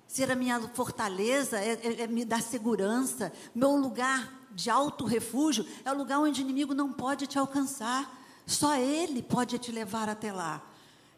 Ser 0.08 0.30
a 0.30 0.36
minha 0.36 0.60
fortaleza 0.70 1.60
é, 1.60 1.74
é, 1.74 2.02
é 2.02 2.08
me 2.08 2.24
dar 2.24 2.42
segurança. 2.42 3.34
Meu 3.54 3.76
lugar 3.76 4.48
de 4.52 4.70
alto 4.70 5.06
refúgio 5.06 5.66
é 5.84 5.92
o 5.92 5.98
lugar 5.98 6.20
onde 6.20 6.42
o 6.42 6.44
inimigo 6.44 6.74
não 6.74 6.92
pode 6.94 7.26
te 7.26 7.40
alcançar. 7.40 8.22
Só 8.46 8.76
Ele 8.76 9.24
pode 9.24 9.58
te 9.58 9.72
levar 9.72 10.08
até 10.10 10.32
lá. 10.32 10.62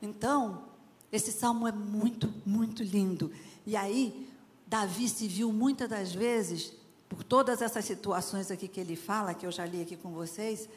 Então, 0.02 0.64
esse 1.12 1.32
salmo 1.32 1.68
é 1.68 1.72
muito, 1.72 2.34
muito 2.46 2.84
lindo. 2.84 3.32
E 3.66 3.76
aí, 3.76 4.30
Davi 4.68 5.10
se 5.10 5.28
viu 5.28 5.52
muitas 5.52 5.90
das 5.90 6.14
vezes, 6.14 6.72
por 7.10 7.24
todas 7.24 7.62
essas 7.62 7.86
situações 7.86 8.50
aqui 8.52 8.68
que 8.68 8.80
ele 8.80 8.96
fala, 8.96 9.34
que 9.34 9.46
eu 9.46 9.52
já 9.52 9.66
li 9.66 9.82
aqui 9.82 9.96
com 9.96 10.12
vocês, 10.12 10.68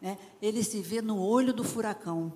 né, 0.00 0.18
ele 0.40 0.62
se 0.62 0.80
vê 0.80 1.00
no 1.00 1.18
olho 1.18 1.52
do 1.52 1.64
furacão. 1.64 2.32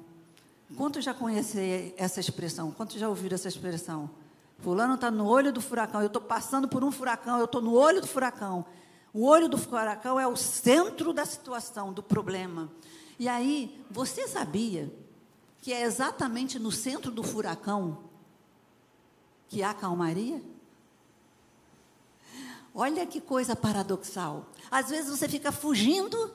Quantos 0.77 1.05
já 1.05 1.13
conhecem 1.13 1.95
essa 1.97 2.21
expressão? 2.21 2.71
Quantos 2.71 2.97
já 2.97 3.09
ouviram 3.09 3.35
essa 3.35 3.49
expressão? 3.49 4.11
Fulano 4.59 4.95
está 4.95 5.11
no 5.11 5.27
olho 5.27 5.53
do 5.53 5.61
furacão, 5.61 6.01
eu 6.01 6.07
estou 6.07 6.23
passando 6.23 6.69
por 6.69 6.85
um 6.85 6.93
furacão, 6.93 7.39
eu 7.39 7.47
estou 7.47 7.63
no 7.63 7.73
olho 7.73 8.01
do 8.01 8.07
furacão. 8.07 8.65
O 9.13 9.25
olho 9.25 9.49
do 9.49 9.59
furacão 9.59 10.21
é 10.21 10.27
o 10.27 10.37
centro 10.37 11.13
da 11.13 11.25
situação, 11.25 11.93
do 11.93 12.03
problema. 12.03 12.71
E 13.19 13.27
aí, 13.27 13.85
você 13.91 14.29
sabia 14.29 14.93
que 15.59 15.73
é 15.73 15.83
exatamente 15.83 16.59
no 16.59 16.71
centro 16.71 17.11
do 17.11 17.23
furacão 17.23 17.99
que 19.49 19.63
há 19.63 19.75
calmaria? 19.75 20.41
Olha 22.75 23.07
que 23.07 23.21
coisa 23.21 23.57
paradoxal. 23.57 24.51
Às 24.71 24.91
vezes 24.91 25.11
você 25.11 25.29
fica 25.29 25.51
fugindo 25.51 26.31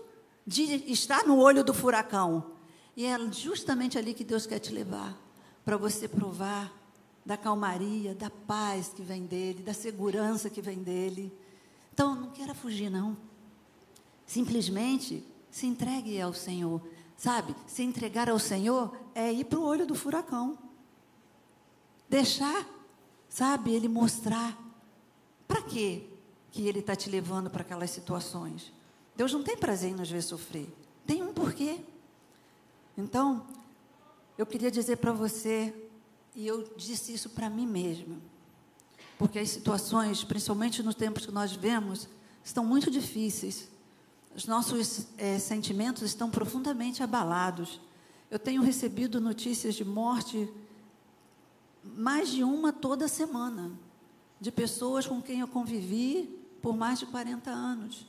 de 0.46 0.64
estar 0.92 1.26
no 1.26 1.38
olho 1.38 1.64
do 1.64 1.74
furacão. 1.74 2.52
E 2.96 3.06
é 3.06 3.18
justamente 3.32 3.98
ali 3.98 4.14
que 4.14 4.24
Deus 4.24 4.46
quer 4.46 4.60
te 4.60 4.72
levar, 4.72 5.18
para 5.64 5.78
você 5.78 6.08
provar 6.08 6.72
da 7.26 7.36
calmaria, 7.36 8.14
da 8.14 8.30
paz 8.30 8.92
que 8.96 9.02
vem 9.02 9.26
dele, 9.26 9.64
da 9.64 9.74
segurança 9.74 10.50
que 10.50 10.62
vem 10.62 10.80
dele. 10.84 11.34
Então, 11.94 12.16
não 12.16 12.30
queira 12.30 12.54
fugir, 12.54 12.90
não. 12.90 13.18
Simplesmente 14.26 15.24
se 15.50 15.66
entregue 15.66 16.22
ao 16.22 16.34
Senhor. 16.34 16.82
Sabe, 17.18 17.56
se 17.66 17.82
entregar 17.82 18.30
ao 18.30 18.38
Senhor 18.38 18.96
é 19.14 19.32
ir 19.32 19.46
para 19.46 19.60
o 19.60 19.64
olho 19.64 19.88
do 19.88 19.96
furacão. 19.96 20.58
Deixar, 22.10 22.68
sabe, 23.30 23.74
Ele 23.74 23.88
mostrar. 23.88 24.58
Para 25.48 25.62
quê 25.62 26.15
que 26.56 26.66
Ele 26.66 26.80
está 26.80 26.96
te 26.96 27.10
levando 27.10 27.50
para 27.50 27.64
aquelas 27.64 27.90
situações? 27.92 28.72
Deus 29.14 29.34
não 29.34 29.44
tem 29.44 29.58
prazer 29.58 29.92
em 29.92 29.94
nos 29.94 30.10
ver 30.10 30.24
sofrer. 30.24 30.74
Tem 31.06 31.22
um 31.22 31.34
porquê. 31.34 31.82
Então, 32.98 33.46
eu 34.38 34.46
queria 34.46 34.72
dizer 34.72 34.96
para 34.96 35.12
você, 35.12 35.76
e 36.34 36.48
eu 36.48 36.64
disse 36.78 37.14
isso 37.14 37.30
para 37.32 37.50
mim 37.50 37.68
mesma, 37.68 38.16
porque 39.18 39.38
as 39.38 39.50
situações, 39.50 40.24
principalmente 40.24 40.82
nos 40.82 40.96
tempos 40.96 41.26
que 41.26 41.32
nós 41.34 41.52
vivemos, 41.52 42.08
estão 42.42 42.66
muito 42.66 42.90
difíceis. 42.90 43.68
Os 44.34 44.46
nossos 44.46 45.08
é, 45.18 45.38
sentimentos 45.38 46.04
estão 46.04 46.32
profundamente 46.32 47.04
abalados. 47.04 47.82
Eu 48.32 48.40
tenho 48.40 48.62
recebido 48.62 49.20
notícias 49.20 49.76
de 49.76 49.84
morte, 49.84 50.50
mais 51.84 52.30
de 52.30 52.46
uma 52.46 52.72
toda 52.72 53.10
semana, 53.10 53.74
de 54.40 54.54
pessoas 54.54 55.06
com 55.06 55.22
quem 55.22 55.42
eu 55.42 55.50
convivi 55.50 56.45
por 56.66 56.76
mais 56.76 56.98
de 56.98 57.06
40 57.06 57.52
anos. 57.52 58.08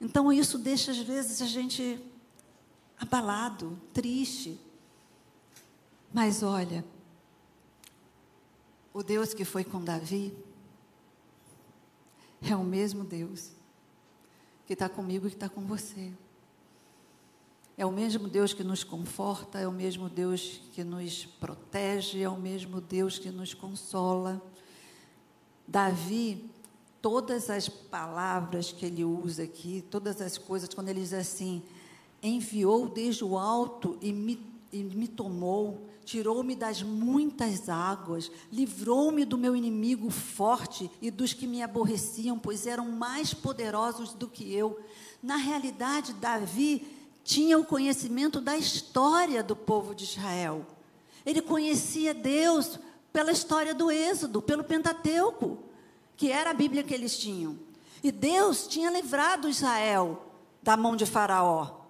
Então, 0.00 0.32
isso 0.32 0.56
deixa, 0.56 0.92
às 0.92 0.96
vezes, 0.96 1.42
a 1.42 1.44
gente 1.44 2.02
abalado, 2.98 3.78
triste. 3.92 4.58
Mas 6.14 6.42
olha, 6.42 6.82
o 8.94 9.02
Deus 9.02 9.34
que 9.34 9.44
foi 9.44 9.62
com 9.62 9.84
Davi 9.84 10.34
é 12.40 12.56
o 12.56 12.64
mesmo 12.64 13.04
Deus 13.04 13.50
que 14.66 14.72
está 14.72 14.88
comigo 14.88 15.26
e 15.26 15.28
que 15.28 15.36
está 15.36 15.50
com 15.50 15.66
você. 15.66 16.14
É 17.76 17.84
o 17.84 17.92
mesmo 17.92 18.26
Deus 18.26 18.54
que 18.54 18.64
nos 18.64 18.82
conforta, 18.82 19.58
é 19.58 19.68
o 19.68 19.72
mesmo 19.72 20.08
Deus 20.08 20.62
que 20.72 20.82
nos 20.82 21.26
protege, 21.26 22.22
é 22.22 22.28
o 22.30 22.40
mesmo 22.40 22.80
Deus 22.80 23.18
que 23.18 23.30
nos 23.30 23.52
consola. 23.52 24.42
Davi, 25.66 26.50
todas 27.02 27.50
as 27.50 27.68
palavras 27.68 28.72
que 28.72 28.86
ele 28.86 29.04
usa 29.04 29.44
aqui, 29.44 29.84
todas 29.90 30.20
as 30.20 30.38
coisas, 30.38 30.68
quando 30.68 30.88
ele 30.88 31.00
diz 31.00 31.12
assim, 31.12 31.62
enviou 32.22 32.88
desde 32.88 33.24
o 33.24 33.38
alto 33.38 33.96
e 34.00 34.12
me, 34.12 34.44
e 34.72 34.82
me 34.82 35.06
tomou, 35.08 35.86
tirou-me 36.04 36.54
das 36.54 36.82
muitas 36.82 37.68
águas, 37.68 38.30
livrou-me 38.52 39.24
do 39.24 39.36
meu 39.36 39.56
inimigo 39.56 40.10
forte 40.10 40.90
e 41.02 41.10
dos 41.10 41.32
que 41.32 41.46
me 41.46 41.62
aborreciam, 41.62 42.38
pois 42.38 42.66
eram 42.66 42.90
mais 42.90 43.34
poderosos 43.34 44.12
do 44.12 44.28
que 44.28 44.52
eu. 44.52 44.80
Na 45.22 45.36
realidade, 45.36 46.12
Davi 46.14 46.86
tinha 47.24 47.58
o 47.58 47.64
conhecimento 47.64 48.40
da 48.40 48.56
história 48.56 49.42
do 49.42 49.56
povo 49.56 49.94
de 49.94 50.04
Israel. 50.04 50.64
Ele 51.24 51.42
conhecia 51.42 52.14
Deus 52.14 52.78
pela 53.16 53.32
história 53.32 53.74
do 53.74 53.90
Êxodo, 53.90 54.42
pelo 54.42 54.62
Pentateuco, 54.62 55.56
que 56.18 56.30
era 56.30 56.50
a 56.50 56.52
Bíblia 56.52 56.82
que 56.82 56.92
eles 56.92 57.16
tinham. 57.16 57.58
E 58.04 58.12
Deus 58.12 58.66
tinha 58.66 58.90
livrado 58.90 59.48
Israel 59.48 60.22
da 60.62 60.76
mão 60.76 60.94
de 60.94 61.06
Faraó. 61.06 61.80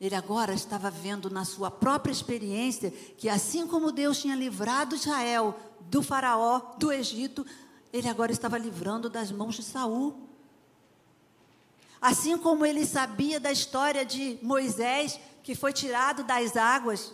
Ele 0.00 0.14
agora 0.14 0.54
estava 0.54 0.88
vendo 0.88 1.28
na 1.28 1.44
sua 1.44 1.72
própria 1.72 2.12
experiência 2.12 2.92
que, 3.18 3.28
assim 3.28 3.66
como 3.66 3.90
Deus 3.90 4.20
tinha 4.20 4.36
livrado 4.36 4.94
Israel 4.94 5.58
do 5.80 6.04
Faraó, 6.04 6.60
do 6.78 6.92
Egito, 6.92 7.44
ele 7.92 8.08
agora 8.08 8.30
estava 8.30 8.56
livrando 8.56 9.10
das 9.10 9.32
mãos 9.32 9.56
de 9.56 9.64
Saul. 9.64 10.14
Assim 12.00 12.38
como 12.38 12.64
ele 12.64 12.86
sabia 12.86 13.40
da 13.40 13.50
história 13.50 14.04
de 14.04 14.38
Moisés, 14.40 15.18
que 15.42 15.56
foi 15.56 15.72
tirado 15.72 16.22
das 16.22 16.56
águas, 16.56 17.12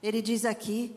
ele 0.00 0.22
diz 0.22 0.44
aqui: 0.44 0.94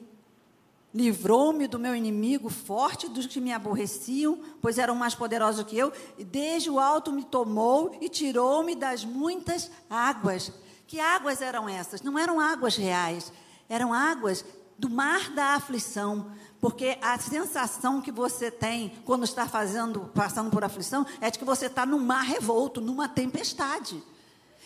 Livrou-me 0.93 1.67
do 1.67 1.79
meu 1.79 1.95
inimigo 1.95 2.49
forte, 2.49 3.07
dos 3.07 3.25
que 3.25 3.39
me 3.39 3.53
aborreciam, 3.53 4.37
pois 4.61 4.77
eram 4.77 4.93
mais 4.93 5.15
poderosos 5.15 5.65
que 5.65 5.77
eu, 5.77 5.93
e 6.17 6.23
desde 6.23 6.69
o 6.69 6.79
alto 6.79 7.13
me 7.13 7.23
tomou 7.23 7.97
e 8.01 8.09
tirou-me 8.09 8.75
das 8.75 9.05
muitas 9.05 9.71
águas. 9.89 10.51
Que 10.87 10.99
águas 10.99 11.41
eram 11.41 11.69
essas? 11.69 12.01
Não 12.01 12.19
eram 12.19 12.39
águas 12.39 12.75
reais, 12.75 13.31
eram 13.69 13.93
águas 13.93 14.43
do 14.77 14.89
mar 14.89 15.29
da 15.29 15.55
aflição, 15.55 16.31
porque 16.59 16.97
a 17.01 17.17
sensação 17.17 18.01
que 18.01 18.11
você 18.11 18.51
tem 18.51 18.91
quando 19.05 19.23
está 19.23 19.47
fazendo, 19.47 20.11
passando 20.13 20.49
por 20.49 20.63
aflição 20.63 21.05
é 21.21 21.31
de 21.31 21.39
que 21.39 21.45
você 21.45 21.67
está 21.67 21.85
num 21.85 21.99
mar 21.99 22.23
revolto, 22.23 22.81
numa 22.81 23.07
tempestade. 23.07 24.03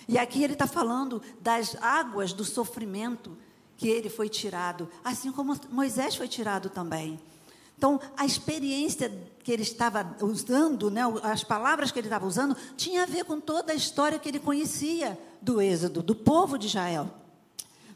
E 0.07 0.17
aqui 0.17 0.43
ele 0.43 0.53
está 0.53 0.67
falando 0.67 1.21
das 1.39 1.75
águas 1.81 2.33
do 2.33 2.43
sofrimento, 2.43 3.37
que 3.77 3.87
ele 3.87 4.09
foi 4.09 4.29
tirado, 4.29 4.89
assim 5.03 5.31
como 5.31 5.57
Moisés 5.69 6.15
foi 6.15 6.27
tirado 6.27 6.69
também. 6.69 7.19
Então, 7.77 7.99
a 8.15 8.25
experiência 8.25 9.11
que 9.43 9.51
ele 9.51 9.63
estava 9.63 10.15
usando, 10.21 10.89
né, 10.89 11.01
as 11.23 11.43
palavras 11.43 11.91
que 11.91 11.99
ele 11.99 12.07
estava 12.07 12.25
usando, 12.25 12.55
tinha 12.77 13.03
a 13.03 13.05
ver 13.05 13.25
com 13.25 13.39
toda 13.39 13.73
a 13.73 13.75
história 13.75 14.17
que 14.17 14.29
ele 14.29 14.39
conhecia 14.39 15.19
do 15.41 15.61
Êxodo, 15.61 16.01
do 16.01 16.15
povo 16.15 16.57
de 16.57 16.67
Israel. 16.67 17.09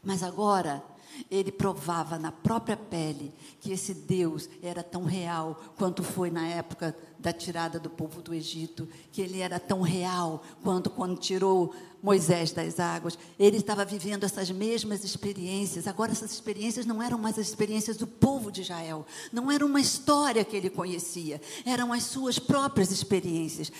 Mas 0.04 0.22
agora, 0.22 0.82
ele 1.30 1.50
provava 1.50 2.18
na 2.18 2.30
própria 2.30 2.76
pele 2.76 3.32
que 3.60 3.72
esse 3.72 3.92
Deus 3.94 4.48
era 4.62 4.82
tão 4.82 5.04
real 5.04 5.60
quanto 5.76 6.02
foi 6.02 6.30
na 6.30 6.46
época 6.46 6.96
da 7.18 7.32
tirada 7.32 7.78
do 7.78 7.90
povo 7.90 8.22
do 8.22 8.32
Egito, 8.32 8.88
que 9.12 9.20
ele 9.20 9.40
era 9.40 9.58
tão 9.58 9.82
real 9.82 10.42
quanto 10.62 10.88
quando 10.88 11.18
tirou 11.18 11.74
Moisés 12.02 12.52
das 12.52 12.80
águas. 12.80 13.18
Ele 13.38 13.58
estava 13.58 13.84
vivendo 13.84 14.24
essas 14.24 14.50
mesmas 14.50 15.04
experiências. 15.04 15.86
Agora, 15.86 16.12
essas 16.12 16.32
experiências 16.32 16.86
não 16.86 17.02
eram 17.02 17.18
mais 17.18 17.38
as 17.38 17.48
experiências 17.48 17.96
do 17.96 18.06
povo 18.06 18.50
de 18.50 18.62
Israel, 18.62 19.06
não 19.32 19.50
era 19.50 19.64
uma 19.64 19.80
história 19.80 20.44
que 20.44 20.56
ele 20.56 20.70
conhecia, 20.70 21.40
eram 21.64 21.92
as 21.92 22.04
suas 22.04 22.38
próprias 22.38 22.90
experiências. 22.90 23.70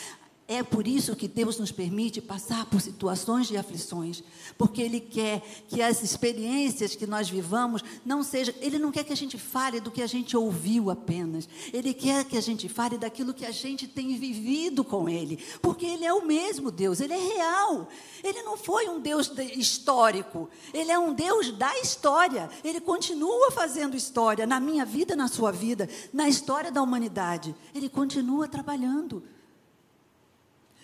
É 0.53 0.65
por 0.65 0.89
isso 0.89 1.15
que 1.15 1.29
Deus 1.29 1.61
nos 1.61 1.71
permite 1.71 2.21
passar 2.21 2.67
por 2.67 2.81
situações 2.81 3.47
de 3.47 3.57
aflições, 3.57 4.21
porque 4.59 4.83
Ele 4.83 4.99
quer 4.99 5.41
que 5.69 5.81
as 5.81 6.03
experiências 6.03 6.97
que 6.97 7.07
nós 7.07 7.31
vivamos 7.31 7.85
não 8.05 8.25
sejam. 8.25 8.53
Ele 8.61 8.77
não 8.77 8.91
quer 8.91 9.05
que 9.05 9.13
a 9.13 9.17
gente 9.17 9.39
fale 9.39 9.79
do 9.79 9.93
que 9.93 10.03
a 10.03 10.09
gente 10.09 10.37
ouviu 10.37 10.91
apenas. 10.91 11.49
Ele 11.73 11.95
quer 11.95 12.25
que 12.25 12.37
a 12.37 12.41
gente 12.41 12.69
fale 12.69 12.99
daquilo 12.99 13.33
que 13.33 13.47
a 13.47 13.53
gente 13.53 13.87
tem 13.87 14.17
vivido 14.17 14.83
com 14.83 15.09
Ele, 15.09 15.39
porque 15.63 15.87
Ele 15.87 16.05
é 16.05 16.13
o 16.13 16.27
mesmo 16.27 16.73
Deus, 16.73 16.99
Ele 16.99 17.15
é 17.15 17.35
real. 17.37 17.87
Ele 18.21 18.43
não 18.43 18.57
foi 18.57 18.89
um 18.89 18.99
Deus 18.99 19.31
histórico, 19.57 20.51
Ele 20.75 20.91
é 20.91 20.99
um 20.99 21.15
Deus 21.15 21.53
da 21.53 21.79
história. 21.79 22.51
Ele 22.65 22.81
continua 22.81 23.53
fazendo 23.53 23.97
história 23.97 24.49
na 24.49 24.59
minha 24.59 24.85
vida, 24.85 25.15
na 25.15 25.29
sua 25.29 25.53
vida, 25.53 25.89
na 26.13 26.29
história 26.29 26.73
da 26.73 26.83
humanidade. 26.83 27.55
Ele 27.73 27.89
continua 27.89 28.49
trabalhando. 28.49 29.23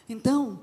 Então, 0.09 0.61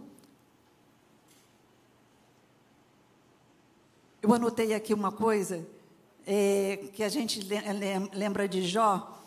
eu 4.21 4.33
anotei 4.33 4.73
aqui 4.73 4.93
uma 4.93 5.11
coisa 5.11 5.67
é, 6.25 6.89
que 6.93 7.03
a 7.03 7.09
gente 7.09 7.45
lembra 8.13 8.47
de 8.47 8.65
Jó. 8.65 9.19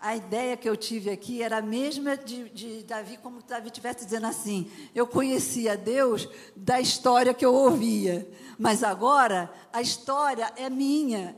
A 0.00 0.16
ideia 0.16 0.56
que 0.56 0.68
eu 0.68 0.76
tive 0.76 1.10
aqui 1.10 1.42
era 1.42 1.58
a 1.58 1.62
mesma 1.62 2.16
de, 2.16 2.48
de 2.48 2.82
Davi, 2.82 3.18
como 3.18 3.40
Davi 3.40 3.68
estivesse 3.68 4.04
dizendo 4.04 4.26
assim: 4.26 4.68
eu 4.92 5.06
conhecia 5.06 5.76
Deus 5.76 6.28
da 6.56 6.80
história 6.80 7.32
que 7.32 7.46
eu 7.46 7.54
ouvia, 7.54 8.28
mas 8.58 8.82
agora 8.82 9.48
a 9.72 9.80
história 9.80 10.52
é 10.56 10.68
minha. 10.68 11.36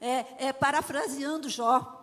É, 0.00 0.46
é 0.46 0.52
parafraseando 0.52 1.50
Jó. 1.50 1.98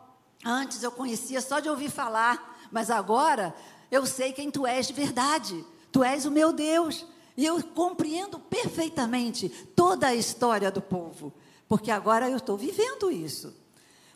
Antes 0.46 0.84
eu 0.84 0.92
conhecia 0.92 1.42
só 1.42 1.60
de 1.60 1.68
ouvir 1.68 1.90
falar, 1.90 2.60
mas 2.72 2.92
agora 2.92 3.56
eu 3.90 4.06
sei 4.06 4.34
quem 4.34 4.52
tu 4.52 4.66
és 4.66 4.88
de 4.88 4.94
verdade. 4.94 5.66
Tu 5.92 6.04
és 6.04 6.26
o 6.26 6.32
meu 6.32 6.52
Deus. 6.52 7.06
E 7.36 7.46
eu 7.46 7.62
compreendo 7.64 8.40
perfeitamente 8.40 9.50
toda 9.76 10.08
a 10.08 10.16
história 10.16 10.72
do 10.72 10.82
povo, 10.82 11.32
porque 11.68 11.92
agora 11.92 12.28
eu 12.30 12.38
estou 12.38 12.58
vivendo 12.58 13.12
isso. 13.12 13.54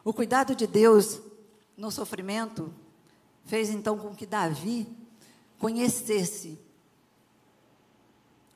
O 0.03 0.11
cuidado 0.11 0.55
de 0.55 0.65
Deus 0.65 1.21
no 1.77 1.91
sofrimento 1.91 2.73
fez 3.45 3.69
então 3.69 3.97
com 3.97 4.15
que 4.15 4.25
Davi 4.25 4.87
conhecesse 5.59 6.57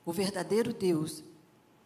o 0.04 0.12
verdadeiro 0.12 0.72
Deus, 0.72 1.22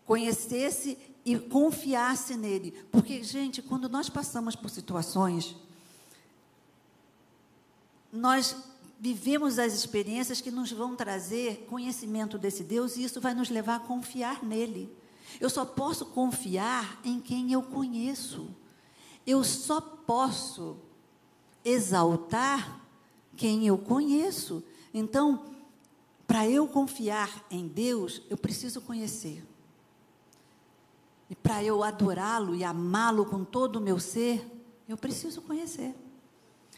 conhecesse 0.07 0.99
e 1.25 1.39
confiasse 1.39 2.37
nele. 2.37 2.73
Porque, 2.91 3.23
gente, 3.23 3.63
quando 3.63 3.89
nós 3.89 4.09
passamos 4.09 4.55
por 4.55 4.71
situações, 4.71 5.57
nós 8.13 8.57
vivemos 9.01 9.59
as 9.59 9.73
experiências 9.73 10.43
que 10.43 10.51
nos 10.51 10.71
vão 10.71 10.95
trazer 10.95 11.65
conhecimento 11.71 12.37
desse 12.37 12.63
Deus 12.63 12.97
e 12.97 13.03
isso 13.03 13.19
vai 13.19 13.33
nos 13.33 13.49
levar 13.49 13.77
a 13.77 13.81
confiar 13.81 14.45
nele. 14.45 14.95
Eu 15.41 15.49
só 15.49 15.65
posso 15.65 16.05
confiar 16.05 17.01
em 17.03 17.19
quem 17.19 17.51
eu 17.51 17.63
conheço. 17.63 18.51
Eu 19.27 19.43
só 19.43 19.81
posso 19.81 20.77
exaltar 21.65 22.79
quem 23.39 23.67
eu 23.67 23.79
conheço. 23.79 24.63
Então, 24.93 25.47
para 26.27 26.47
eu 26.47 26.69
confiar 26.69 27.47
em 27.51 27.67
Deus, 27.67 28.21
eu 28.29 28.37
preciso 28.37 28.83
conhecer. 28.83 29.43
E 31.31 31.35
para 31.35 31.65
eu 31.65 31.83
adorá-lo 31.83 32.55
e 32.55 32.65
amá-lo 32.65 33.25
com 33.25 33.45
todo 33.45 33.77
o 33.77 33.81
meu 33.81 33.99
ser, 33.99 34.45
eu 34.87 34.97
preciso 34.99 35.41
conhecer. 35.41 35.95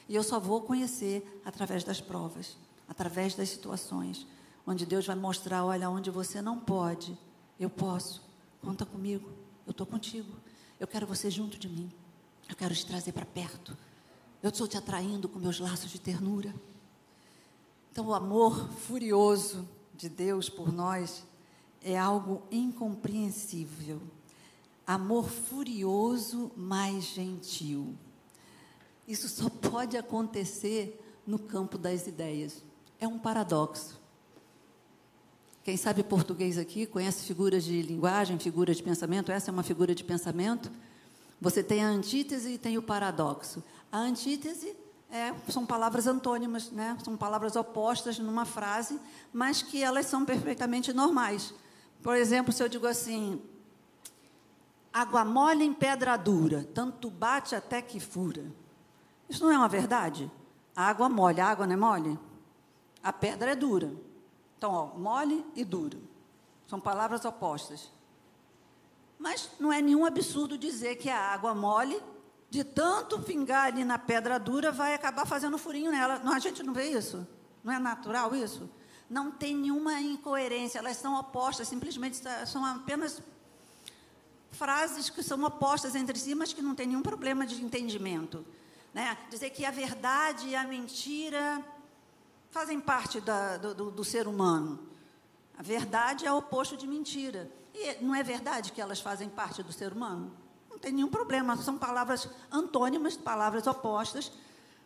E 0.08 0.14
eu 0.14 0.22
só 0.22 0.38
vou 0.38 0.60
conhecer 0.62 1.40
através 1.44 1.84
das 1.84 2.00
provas, 2.00 2.56
através 2.88 3.34
das 3.34 3.48
situações, 3.48 4.26
onde 4.66 4.86
Deus 4.86 5.06
vai 5.06 5.16
mostrar: 5.16 5.64
olha, 5.64 5.88
onde 5.88 6.10
você 6.10 6.42
não 6.42 6.58
pode, 6.58 7.16
eu 7.58 7.70
posso, 7.70 8.22
conta 8.60 8.84
comigo, 8.84 9.30
eu 9.66 9.70
estou 9.70 9.86
contigo. 9.86 10.32
Eu 10.78 10.86
quero 10.86 11.06
você 11.06 11.30
junto 11.30 11.58
de 11.58 11.68
mim. 11.68 11.90
Eu 12.48 12.56
quero 12.56 12.74
te 12.74 12.84
trazer 12.84 13.12
para 13.12 13.24
perto. 13.24 13.76
Eu 14.42 14.50
estou 14.50 14.66
te 14.66 14.76
atraindo 14.76 15.28
com 15.28 15.38
meus 15.38 15.60
laços 15.60 15.90
de 15.90 16.00
ternura. 16.00 16.52
Então, 17.92 18.06
o 18.06 18.14
amor 18.14 18.68
furioso 18.70 19.68
de 19.94 20.08
Deus 20.08 20.48
por 20.48 20.72
nós 20.72 21.24
é 21.80 21.96
algo 21.96 22.42
incompreensível. 22.50 24.00
Amor 24.86 25.28
furioso, 25.28 26.50
mais 26.56 27.04
gentil. 27.04 27.96
Isso 29.06 29.28
só 29.28 29.48
pode 29.48 29.96
acontecer 29.96 31.00
no 31.26 31.38
campo 31.38 31.76
das 31.76 32.06
ideias. 32.06 32.62
É 33.00 33.06
um 33.06 33.18
paradoxo. 33.18 34.00
Quem 35.64 35.76
sabe 35.76 36.02
português 36.02 36.58
aqui 36.58 36.86
conhece 36.86 37.24
figuras 37.24 37.62
de 37.64 37.82
linguagem, 37.82 38.38
figuras 38.38 38.76
de 38.76 38.82
pensamento. 38.82 39.30
Essa 39.30 39.50
é 39.50 39.52
uma 39.52 39.62
figura 39.62 39.94
de 39.94 40.02
pensamento. 40.02 40.70
Você 41.40 41.62
tem 41.62 41.84
a 41.84 41.88
antítese 41.88 42.52
e 42.52 42.58
tem 42.58 42.78
o 42.78 42.82
paradoxo. 42.82 43.62
A 43.90 43.98
antítese 43.98 44.76
é, 45.10 45.32
são 45.48 45.66
palavras 45.66 46.06
antônimas, 46.06 46.70
né? 46.70 46.96
são 47.04 47.16
palavras 47.16 47.54
opostas 47.54 48.18
numa 48.18 48.44
frase, 48.44 48.98
mas 49.32 49.62
que 49.62 49.82
elas 49.82 50.06
são 50.06 50.24
perfeitamente 50.24 50.92
normais. 50.92 51.54
Por 52.02 52.16
exemplo, 52.16 52.52
se 52.52 52.62
eu 52.62 52.68
digo 52.68 52.86
assim: 52.86 53.40
água 54.92 55.24
mole 55.24 55.64
em 55.64 55.72
pedra 55.72 56.16
dura, 56.16 56.66
tanto 56.74 57.10
bate 57.10 57.54
até 57.54 57.80
que 57.80 58.00
fura. 58.00 58.44
Isso 59.32 59.42
não 59.44 59.50
é 59.50 59.56
uma 59.56 59.66
verdade? 59.66 60.30
A 60.76 60.88
água 60.88 61.08
mole, 61.08 61.40
a 61.40 61.46
água 61.46 61.66
não 61.66 61.72
é 61.72 61.76
mole? 61.76 62.18
A 63.02 63.10
pedra 63.10 63.52
é 63.52 63.56
dura. 63.56 63.90
Então, 64.58 64.70
ó, 64.70 64.86
mole 64.98 65.42
e 65.56 65.64
duro. 65.64 66.02
São 66.66 66.78
palavras 66.78 67.24
opostas. 67.24 67.90
Mas 69.18 69.48
não 69.58 69.72
é 69.72 69.80
nenhum 69.80 70.04
absurdo 70.04 70.58
dizer 70.58 70.96
que 70.96 71.08
a 71.08 71.18
água 71.18 71.54
mole, 71.54 71.98
de 72.50 72.62
tanto 72.62 73.22
pingar 73.22 73.68
ali 73.68 73.86
na 73.86 73.98
pedra 73.98 74.38
dura, 74.38 74.70
vai 74.70 74.92
acabar 74.92 75.24
fazendo 75.24 75.56
furinho 75.56 75.90
nela. 75.90 76.18
Não, 76.18 76.34
a 76.34 76.38
gente 76.38 76.62
não 76.62 76.74
vê 76.74 76.90
isso? 76.90 77.26
Não 77.64 77.72
é 77.72 77.78
natural 77.78 78.34
isso? 78.34 78.68
Não 79.08 79.30
tem 79.30 79.56
nenhuma 79.56 79.98
incoerência, 79.98 80.78
elas 80.78 80.98
são 80.98 81.18
opostas, 81.18 81.68
simplesmente 81.68 82.20
são 82.46 82.66
apenas 82.66 83.22
frases 84.50 85.08
que 85.08 85.22
são 85.22 85.42
opostas 85.42 85.94
entre 85.94 86.18
si, 86.18 86.34
mas 86.34 86.52
que 86.52 86.60
não 86.60 86.74
tem 86.74 86.86
nenhum 86.86 87.02
problema 87.02 87.46
de 87.46 87.64
entendimento. 87.64 88.44
Né? 88.92 89.16
Dizer 89.30 89.50
que 89.50 89.64
a 89.64 89.70
verdade 89.70 90.48
e 90.48 90.56
a 90.56 90.64
mentira 90.64 91.64
fazem 92.50 92.78
parte 92.78 93.20
da, 93.20 93.56
do, 93.56 93.90
do 93.90 94.04
ser 94.04 94.28
humano. 94.28 94.78
A 95.56 95.62
verdade 95.62 96.26
é 96.26 96.32
o 96.32 96.36
oposto 96.36 96.76
de 96.76 96.86
mentira. 96.86 97.50
E 97.74 98.02
não 98.04 98.14
é 98.14 98.22
verdade 98.22 98.72
que 98.72 98.80
elas 98.80 99.00
fazem 99.00 99.28
parte 99.28 99.62
do 99.62 99.72
ser 99.72 99.92
humano? 99.92 100.32
Não 100.70 100.78
tem 100.78 100.92
nenhum 100.92 101.08
problema. 101.08 101.56
São 101.56 101.78
palavras 101.78 102.28
antônimas, 102.50 103.16
palavras 103.16 103.66
opostas, 103.66 104.30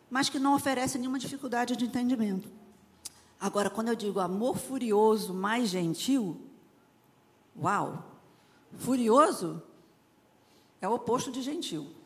mas 0.09 0.29
que 0.29 0.39
não 0.39 0.55
oferecem 0.55 1.01
nenhuma 1.01 1.19
dificuldade 1.19 1.75
de 1.75 1.85
entendimento. 1.85 2.49
Agora, 3.39 3.69
quando 3.69 3.89
eu 3.89 3.95
digo 3.95 4.19
amor 4.19 4.57
furioso 4.57 5.33
mais 5.33 5.69
gentil, 5.69 6.41
uau! 7.61 8.03
Furioso 8.77 9.61
é 10.81 10.87
o 10.87 10.93
oposto 10.93 11.31
de 11.31 11.41
gentil. 11.41 11.96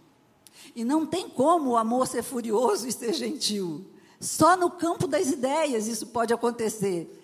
E 0.75 0.83
não 0.83 1.05
tem 1.05 1.29
como 1.29 1.71
o 1.71 1.77
amor 1.77 2.07
ser 2.07 2.23
furioso 2.23 2.87
e 2.87 2.91
ser 2.91 3.13
gentil. 3.13 3.85
Só 4.19 4.55
no 4.55 4.69
campo 4.69 5.07
das 5.07 5.29
ideias 5.29 5.87
isso 5.87 6.07
pode 6.07 6.33
acontecer. 6.33 7.17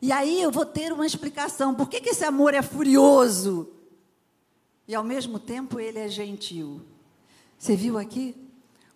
E 0.00 0.12
aí 0.12 0.42
eu 0.42 0.50
vou 0.50 0.66
ter 0.66 0.92
uma 0.92 1.06
explicação. 1.06 1.74
Por 1.74 1.88
que, 1.88 2.00
que 2.00 2.10
esse 2.10 2.24
amor 2.24 2.54
é 2.54 2.62
furioso? 2.62 3.68
E 4.86 4.94
ao 4.94 5.04
mesmo 5.04 5.38
tempo 5.38 5.80
ele 5.80 5.98
é 5.98 6.08
gentil. 6.08 6.82
Você 7.58 7.76
viu 7.76 7.96
aqui 7.96 8.34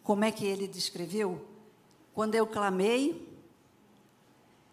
como 0.03 0.25
é 0.25 0.31
que 0.31 0.45
ele 0.45 0.69
descreveu? 0.69 1.41
Quando 2.13 2.35
eu 2.35 2.47
clamei, 2.47 3.27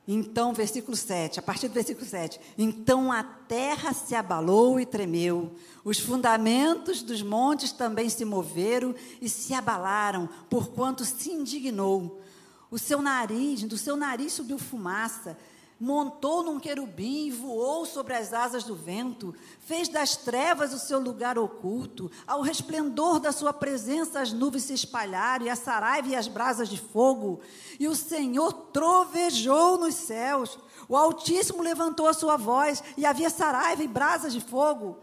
então, 0.08 0.54
versículo 0.54 0.98
7, 0.98 1.40
a 1.40 1.42
partir 1.42 1.70
do 1.70 1.74
versículo 1.74 2.06
7. 2.06 2.40
Então 2.58 3.12
a 3.12 3.24
terra 3.24 3.94
se 3.94 4.14
abalou 4.14 4.80
e 4.80 4.86
tremeu, 4.86 5.56
os 5.84 5.98
fundamentos 5.98 7.02
dos 7.02 7.22
montes 7.22 7.72
também 7.72 8.10
se 8.10 8.26
moveram 8.26 8.94
e 9.22 9.30
se 9.30 9.54
abalaram, 9.54 10.28
porquanto 10.50 11.06
se 11.06 11.32
indignou. 11.32 12.22
O 12.70 12.78
seu 12.78 13.02
nariz, 13.02 13.64
do 13.64 13.78
seu 13.78 13.96
nariz 13.96 14.34
subiu 14.34 14.58
fumaça, 14.58 15.38
montou 15.84 16.42
num 16.44 16.62
querubim 16.62 17.28
e 17.28 17.32
voou 17.32 17.86
sobre 17.86 18.14
as 18.14 18.32
asas 18.32 18.64
do 18.64 18.74
vento, 18.74 19.36
fez 19.60 19.90
das 19.90 20.16
trevas 20.16 20.72
o 20.72 20.80
seu 20.80 20.98
lugar 20.98 21.38
oculto, 21.38 22.10
ao 22.26 22.40
resplendor 22.40 23.20
da 23.20 23.34
sua 23.34 23.52
presença 23.52 24.22
as 24.22 24.32
nuvens 24.32 24.64
se 24.64 24.74
espalharam, 24.74 25.46
e 25.46 25.50
a 25.50 25.58
saraiva 25.58 26.08
e 26.08 26.16
as 26.16 26.30
brasas 26.30 26.70
de 26.70 26.80
fogo, 26.80 27.42
e 27.78 27.86
o 27.90 27.96
Senhor 27.96 28.54
trovejou 28.72 29.78
nos 29.78 29.96
céus, 29.96 30.58
o 30.88 30.96
Altíssimo 30.96 31.62
levantou 31.62 32.08
a 32.08 32.14
sua 32.14 32.38
voz, 32.38 32.82
e 32.96 33.06
havia 33.06 33.30
saraiva 33.30 33.84
e 33.84 33.88
brasas 33.88 34.32
de 34.32 34.40
fogo. 34.40 34.98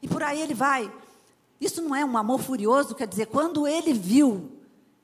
E 0.00 0.06
por 0.06 0.22
aí 0.22 0.40
ele 0.40 0.54
vai. 0.54 0.88
Isso 1.60 1.82
não 1.82 1.96
é 1.96 2.04
um 2.04 2.16
amor 2.16 2.38
furioso, 2.38 2.94
quer 2.94 3.08
dizer, 3.08 3.26
quando 3.26 3.66
ele 3.66 3.92
viu 3.92 4.52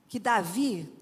que 0.06 0.20
Davi 0.20 0.93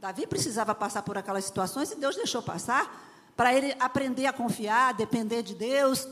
Davi 0.00 0.26
precisava 0.26 0.74
passar 0.74 1.02
por 1.02 1.18
aquelas 1.18 1.44
situações 1.44 1.90
e 1.90 1.96
Deus 1.96 2.14
deixou 2.14 2.40
passar 2.40 3.04
para 3.36 3.54
ele 3.54 3.74
aprender 3.78 4.26
a 4.26 4.32
confiar, 4.32 4.90
a 4.90 4.92
depender 4.92 5.42
de 5.42 5.54
Deus, 5.54 6.06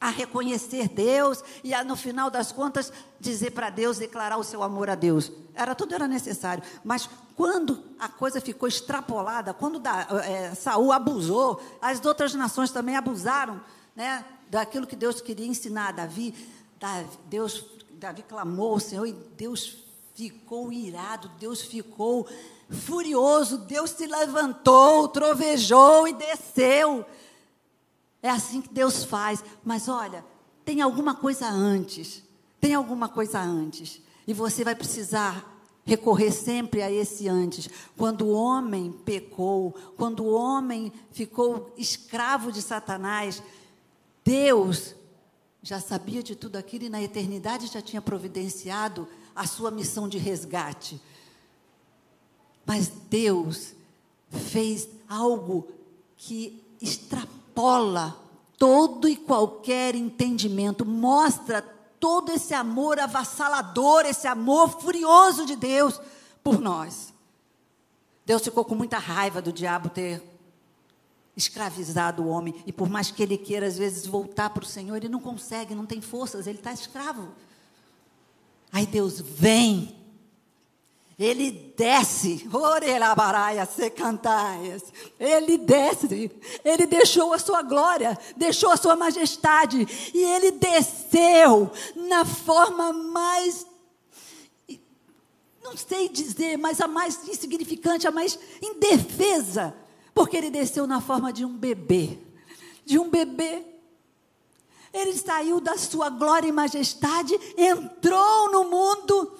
a 0.00 0.10
reconhecer 0.10 0.88
Deus 0.88 1.42
e 1.64 1.74
a, 1.74 1.82
no 1.82 1.96
final 1.96 2.30
das 2.30 2.52
contas 2.52 2.92
dizer 3.18 3.50
para 3.50 3.70
Deus, 3.70 3.98
declarar 3.98 4.38
o 4.38 4.44
seu 4.44 4.62
amor 4.62 4.88
a 4.88 4.94
Deus. 4.94 5.30
Era 5.54 5.74
tudo 5.74 5.94
era 5.94 6.06
necessário, 6.06 6.62
mas 6.84 7.08
quando 7.36 7.82
a 7.98 8.08
coisa 8.08 8.40
ficou 8.40 8.68
extrapolada, 8.68 9.54
quando 9.54 9.78
da, 9.78 10.06
é, 10.24 10.54
Saul 10.54 10.92
abusou, 10.92 11.60
as 11.80 12.04
outras 12.04 12.34
nações 12.34 12.70
também 12.70 12.96
abusaram, 12.96 13.60
né, 13.94 14.24
daquilo 14.48 14.86
que 14.86 14.96
Deus 14.96 15.20
queria 15.20 15.46
ensinar 15.46 15.88
a 15.88 15.92
Davi. 15.92 16.34
Davi 16.78 17.08
Deus, 17.26 17.64
Davi 17.92 18.22
clamou 18.22 18.72
ao 18.72 18.80
Senhor 18.80 19.06
e 19.06 19.12
Deus 19.12 19.78
ficou 20.14 20.72
irado, 20.72 21.28
Deus 21.38 21.62
ficou 21.62 22.28
furioso, 22.70 23.58
Deus 23.58 23.90
se 23.90 24.06
levantou, 24.06 25.08
trovejou 25.08 26.06
e 26.06 26.12
desceu. 26.12 27.04
É 28.22 28.30
assim 28.30 28.60
que 28.60 28.72
Deus 28.72 29.04
faz. 29.04 29.42
Mas 29.64 29.88
olha, 29.88 30.24
tem 30.64 30.80
alguma 30.80 31.14
coisa 31.14 31.48
antes. 31.48 32.22
Tem 32.60 32.74
alguma 32.74 33.08
coisa 33.08 33.40
antes. 33.40 34.02
E 34.26 34.34
você 34.34 34.64
vai 34.64 34.74
precisar 34.74 35.56
recorrer 35.84 36.30
sempre 36.30 36.82
a 36.82 36.90
esse 36.90 37.28
antes. 37.28 37.68
Quando 37.96 38.26
o 38.26 38.32
homem 38.32 38.92
pecou, 38.92 39.74
quando 39.96 40.24
o 40.24 40.32
homem 40.34 40.92
ficou 41.10 41.72
escravo 41.78 42.52
de 42.52 42.60
Satanás, 42.60 43.42
Deus 44.22 44.94
já 45.62 45.80
sabia 45.80 46.22
de 46.22 46.36
tudo 46.36 46.56
aquilo 46.56 46.84
e 46.84 46.90
na 46.90 47.02
eternidade 47.02 47.68
já 47.68 47.80
tinha 47.80 48.02
providenciado 48.02 49.08
a 49.34 49.46
sua 49.46 49.70
missão 49.70 50.08
de 50.08 50.18
resgate. 50.18 51.00
Mas 52.68 52.88
Deus 53.08 53.72
fez 54.28 54.86
algo 55.08 55.68
que 56.18 56.62
extrapola 56.82 58.14
todo 58.58 59.08
e 59.08 59.16
qualquer 59.16 59.94
entendimento, 59.94 60.84
mostra 60.84 61.62
todo 61.98 62.30
esse 62.30 62.52
amor 62.52 62.98
avassalador, 63.00 64.04
esse 64.04 64.26
amor 64.26 64.68
furioso 64.82 65.46
de 65.46 65.56
Deus 65.56 65.98
por 66.44 66.60
nós. 66.60 67.14
Deus 68.26 68.42
ficou 68.42 68.66
com 68.66 68.74
muita 68.74 68.98
raiva 68.98 69.40
do 69.40 69.50
diabo 69.50 69.88
ter 69.88 70.22
escravizado 71.34 72.22
o 72.22 72.28
homem, 72.28 72.54
e 72.66 72.72
por 72.72 72.90
mais 72.90 73.10
que 73.10 73.22
ele 73.22 73.38
queira 73.38 73.66
às 73.66 73.78
vezes 73.78 74.06
voltar 74.06 74.50
para 74.50 74.64
o 74.64 74.66
Senhor, 74.66 74.96
ele 74.96 75.08
não 75.08 75.20
consegue, 75.20 75.74
não 75.74 75.86
tem 75.86 76.02
forças, 76.02 76.46
ele 76.46 76.58
está 76.58 76.70
escravo. 76.70 77.28
Aí 78.70 78.84
Deus 78.84 79.22
vem 79.22 79.97
ele 81.18 81.50
desce. 81.76 82.46
Ele 85.18 85.58
desce, 85.58 86.30
ele 86.64 86.86
deixou 86.86 87.32
a 87.32 87.38
sua 87.38 87.60
glória, 87.62 88.16
deixou 88.36 88.70
a 88.70 88.76
sua 88.76 88.94
majestade, 88.94 89.84
e 90.14 90.22
ele 90.22 90.52
desceu 90.52 91.72
na 91.96 92.24
forma 92.24 92.92
mais, 92.92 93.66
não 95.60 95.76
sei 95.76 96.08
dizer, 96.08 96.56
mas 96.56 96.80
a 96.80 96.86
mais 96.86 97.26
insignificante, 97.26 98.06
a 98.06 98.12
mais 98.12 98.38
indefesa, 98.62 99.74
porque 100.14 100.36
ele 100.36 100.50
desceu 100.50 100.86
na 100.86 101.00
forma 101.00 101.32
de 101.32 101.44
um 101.44 101.56
bebê, 101.56 102.16
de 102.84 102.96
um 102.96 103.10
bebê. 103.10 103.64
Ele 104.92 105.12
saiu 105.14 105.60
da 105.60 105.76
sua 105.76 106.10
glória 106.10 106.48
e 106.48 106.52
majestade, 106.52 107.38
entrou 107.56 108.52
no 108.52 108.70
mundo 108.70 109.36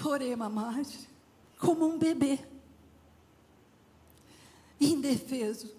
Forema 0.00 0.48
mais, 0.48 1.06
como 1.58 1.86
um 1.86 1.98
bebê, 1.98 2.38
indefeso, 4.80 5.70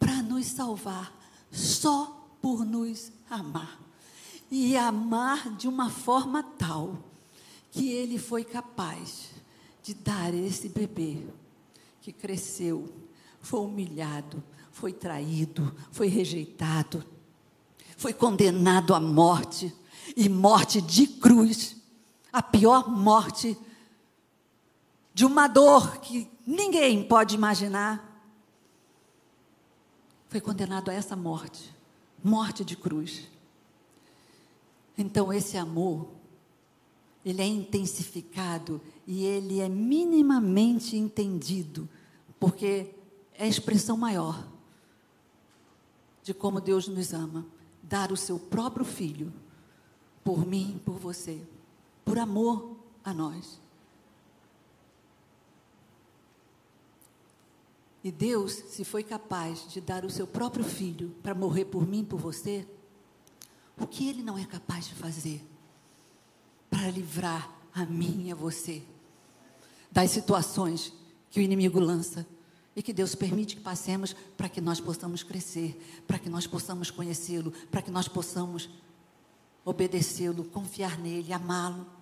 para 0.00 0.20
nos 0.20 0.46
salvar, 0.46 1.16
só 1.48 2.28
por 2.42 2.64
nos 2.64 3.12
amar. 3.30 3.78
E 4.50 4.76
amar 4.76 5.54
de 5.56 5.68
uma 5.68 5.88
forma 5.88 6.42
tal 6.42 6.98
que 7.70 7.88
ele 7.88 8.18
foi 8.18 8.42
capaz 8.42 9.28
de 9.80 9.94
dar 9.94 10.34
esse 10.34 10.68
bebê 10.68 11.24
que 12.00 12.12
cresceu, 12.12 12.92
foi 13.40 13.60
humilhado, 13.60 14.42
foi 14.72 14.92
traído, 14.92 15.72
foi 15.92 16.08
rejeitado, 16.08 17.04
foi 17.96 18.12
condenado 18.12 18.92
à 18.92 18.98
morte 18.98 19.72
e 20.16 20.28
morte 20.28 20.80
de 20.82 21.06
cruz, 21.06 21.77
a 22.32 22.42
pior 22.42 22.88
morte 22.88 23.56
de 25.14 25.24
uma 25.24 25.48
dor 25.48 25.98
que 25.98 26.30
ninguém 26.46 27.02
pode 27.06 27.34
imaginar. 27.34 28.22
Foi 30.28 30.40
condenado 30.40 30.90
a 30.90 30.94
essa 30.94 31.16
morte, 31.16 31.74
morte 32.22 32.64
de 32.64 32.76
cruz. 32.76 33.28
Então 34.96 35.32
esse 35.32 35.56
amor 35.56 36.08
ele 37.24 37.42
é 37.42 37.46
intensificado 37.46 38.80
e 39.06 39.24
ele 39.24 39.60
é 39.60 39.68
minimamente 39.68 40.96
entendido, 40.96 41.88
porque 42.38 42.94
é 43.34 43.44
a 43.44 43.48
expressão 43.48 43.96
maior 43.96 44.46
de 46.22 46.32
como 46.32 46.60
Deus 46.60 46.88
nos 46.88 47.12
ama 47.12 47.46
dar 47.82 48.12
o 48.12 48.16
seu 48.16 48.38
próprio 48.38 48.84
filho 48.84 49.32
por 50.22 50.46
mim, 50.46 50.80
por 50.84 50.96
você, 50.98 51.42
por 52.08 52.18
amor 52.18 52.74
a 53.04 53.12
nós. 53.12 53.60
E 58.02 58.10
Deus, 58.10 58.52
se 58.52 58.82
foi 58.82 59.02
capaz 59.02 59.70
de 59.70 59.78
dar 59.78 60.06
o 60.06 60.10
seu 60.10 60.26
próprio 60.26 60.64
filho 60.64 61.14
para 61.22 61.34
morrer 61.34 61.66
por 61.66 61.86
mim, 61.86 62.02
por 62.02 62.18
você, 62.18 62.66
o 63.78 63.86
que 63.86 64.08
Ele 64.08 64.22
não 64.22 64.38
é 64.38 64.46
capaz 64.46 64.86
de 64.86 64.94
fazer 64.94 65.46
para 66.70 66.90
livrar 66.90 67.54
a 67.74 67.84
mim 67.84 68.28
e 68.28 68.32
a 68.32 68.34
você 68.34 68.82
das 69.92 70.10
situações 70.10 70.90
que 71.28 71.40
o 71.40 71.42
inimigo 71.42 71.78
lança 71.78 72.26
e 72.74 72.82
que 72.82 72.94
Deus 72.94 73.14
permite 73.14 73.56
que 73.56 73.60
passemos 73.60 74.16
para 74.34 74.48
que 74.48 74.62
nós 74.62 74.80
possamos 74.80 75.22
crescer, 75.22 76.02
para 76.06 76.18
que 76.18 76.30
nós 76.30 76.46
possamos 76.46 76.90
conhecê-lo, 76.90 77.52
para 77.70 77.82
que 77.82 77.90
nós 77.90 78.08
possamos 78.08 78.70
obedecê-lo, 79.62 80.44
confiar 80.44 80.98
nele, 80.98 81.34
amá-lo. 81.34 81.97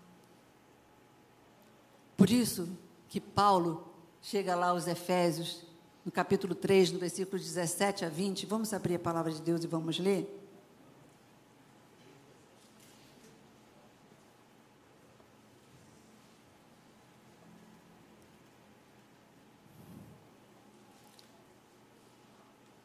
Por 2.17 2.31
isso 2.31 2.69
que 3.09 3.21
Paulo 3.21 3.87
chega 4.23 4.55
lá 4.55 4.69
aos 4.69 4.87
Efésios, 4.87 5.62
no 6.05 6.11
capítulo 6.11 6.55
3, 6.55 6.93
no 6.93 6.99
versículo 6.99 7.39
17 7.39 8.05
a 8.05 8.09
20. 8.09 8.47
Vamos 8.47 8.73
abrir 8.73 8.95
a 8.95 8.99
palavra 8.99 9.31
de 9.31 9.43
Deus 9.43 9.62
e 9.62 9.67
vamos 9.67 9.99
ler? 9.99 10.27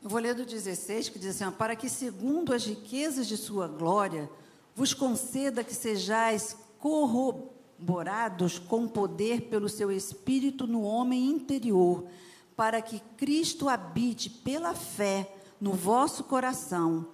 Eu 0.04 0.10
vou 0.10 0.20
ler 0.20 0.34
do 0.34 0.44
16, 0.46 1.10
que 1.10 1.20
diz 1.20 1.42
assim: 1.42 1.56
Para 1.56 1.76
que, 1.76 1.88
segundo 1.88 2.54
as 2.54 2.66
riquezas 2.66 3.28
de 3.28 3.38
sua 3.38 3.68
glória, 3.68 4.30
vos 4.76 4.94
conceda 4.94 5.64
que 5.64 5.74
sejais 5.74 6.58
corroborados 7.82 8.60
com 8.60 8.88
poder 8.88 9.50
pelo 9.50 9.68
seu 9.68 9.92
espírito 9.92 10.68
no 10.68 10.84
homem 10.84 11.30
interior, 11.30 12.06
para 12.56 12.82
que 12.82 13.00
Cristo 13.18 13.68
habite 13.68 14.30
pela 14.30 14.74
fé 14.76 15.34
no 15.60 15.74
vosso 15.74 16.24
coração, 16.24 17.08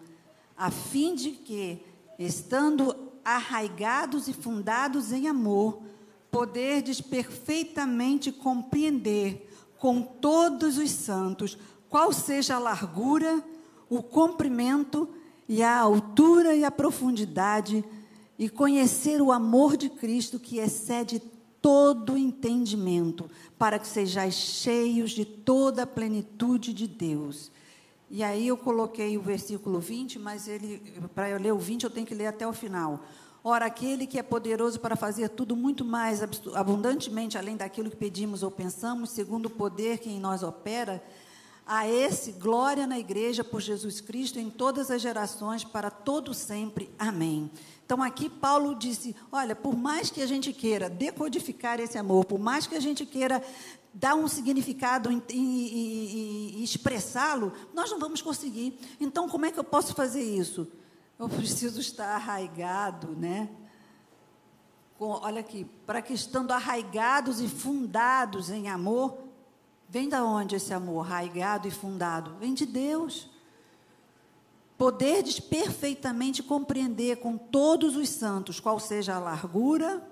a 0.57 0.69
fim 0.69 1.15
de 1.15 1.31
que, 1.31 1.81
estando 2.19 2.95
arraigados 3.23 4.27
e 4.27 4.33
fundados 4.33 5.11
em 5.11 5.27
amor, 5.27 5.81
poderdes 6.29 6.99
perfeitamente 6.99 8.31
compreender 8.31 9.49
com 9.77 10.01
todos 10.01 10.77
os 10.77 10.91
santos 10.91 11.57
qual 11.89 12.11
seja 12.11 12.55
a 12.55 12.59
largura, 12.59 13.41
o 13.89 14.03
comprimento 14.03 15.09
e 15.47 15.63
a 15.63 15.77
altura 15.77 16.55
e 16.55 16.65
a 16.65 16.71
profundidade, 16.71 17.85
e 18.37 18.49
conhecer 18.49 19.21
o 19.21 19.31
amor 19.31 19.75
de 19.75 19.89
Cristo 19.89 20.39
que 20.39 20.59
excede 20.59 21.21
todo 21.61 22.17
entendimento, 22.17 23.29
para 23.57 23.79
que 23.79 23.87
sejais 23.87 24.35
cheios 24.35 25.11
de 25.11 25.25
toda 25.25 25.83
a 25.83 25.87
plenitude 25.87 26.73
de 26.73 26.87
Deus. 26.87 27.51
E 28.09 28.23
aí 28.23 28.47
eu 28.47 28.55
coloquei 28.55 29.17
o 29.17 29.21
versículo 29.21 29.79
20, 29.79 30.19
mas 30.19 30.47
ele 30.47 30.81
para 31.13 31.29
eu 31.29 31.39
ler 31.39 31.51
o 31.51 31.57
20 31.57 31.83
eu 31.83 31.89
tenho 31.89 32.05
que 32.05 32.15
ler 32.15 32.27
até 32.27 32.47
o 32.47 32.53
final. 32.53 33.03
Ora, 33.43 33.65
aquele 33.65 34.05
que 34.05 34.19
é 34.19 34.23
poderoso 34.23 34.79
para 34.79 34.95
fazer 34.95 35.29
tudo 35.29 35.55
muito 35.55 35.83
mais 35.83 36.21
abundantemente 36.53 37.37
além 37.37 37.55
daquilo 37.55 37.89
que 37.89 37.95
pedimos 37.95 38.43
ou 38.43 38.51
pensamos, 38.51 39.09
segundo 39.09 39.47
o 39.47 39.49
poder 39.49 39.99
que 39.99 40.09
em 40.09 40.19
nós 40.19 40.43
opera, 40.43 41.03
a 41.65 41.87
esse, 41.87 42.31
glória 42.31 42.87
na 42.87 42.97
igreja 42.97 43.43
por 43.43 43.61
Jesus 43.61 43.99
Cristo 43.99 44.39
em 44.39 44.49
todas 44.49 44.89
as 44.89 45.01
gerações, 45.01 45.65
para 45.65 45.91
todo 45.91 46.33
sempre. 46.33 46.89
Amém. 46.97 47.51
Então 47.87 48.03
aqui 48.03 48.29
Paulo 48.29 48.75
disse: 48.75 49.15
olha, 49.31 49.55
por 49.55 49.73
mais 49.73 50.11
que 50.11 50.21
a 50.21 50.27
gente 50.27 50.51
queira 50.51 50.89
decodificar 50.89 51.79
esse 51.79 51.97
amor, 51.97 52.25
por 52.25 52.37
mais 52.37 52.67
que 52.67 52.75
a 52.75 52.79
gente 52.81 53.05
queira 53.05 53.41
dar 53.93 54.13
um 54.13 54.27
significado 54.27 55.09
e, 55.09 55.23
e, 55.33 56.59
e 56.59 56.63
expressá-lo, 56.63 57.53
nós 57.73 57.89
não 57.89 57.97
vamos 57.97 58.21
conseguir. 58.21 58.77
Então, 58.99 59.29
como 59.29 59.45
é 59.45 59.51
que 59.51 59.57
eu 59.57 59.63
posso 59.63 59.95
fazer 59.95 60.21
isso? 60.21 60.67
Eu 61.17 61.29
preciso 61.29 61.79
estar 61.79 62.13
arraigado, 62.13 63.15
né? 63.15 63.49
Com, 64.99 65.11
olha 65.11 65.39
aqui, 65.39 65.65
para 65.85 66.01
que 66.01 66.13
estando 66.13 66.51
arraigados 66.51 67.39
e 67.39 67.47
fundados 67.47 68.49
em 68.51 68.67
amor, 68.67 69.17
Vem 69.89 70.09
da 70.09 70.23
onde 70.23 70.55
esse 70.55 70.73
amor 70.73 71.05
arraigado 71.05 71.67
e 71.67 71.71
fundado? 71.71 72.35
Vem 72.39 72.53
de 72.53 72.65
Deus. 72.65 73.29
Poderdes 74.77 75.39
perfeitamente 75.39 76.43
compreender 76.43 77.17
com 77.17 77.37
todos 77.37 77.95
os 77.95 78.09
santos 78.09 78.59
qual 78.59 78.79
seja 78.79 79.15
a 79.15 79.19
largura, 79.19 80.07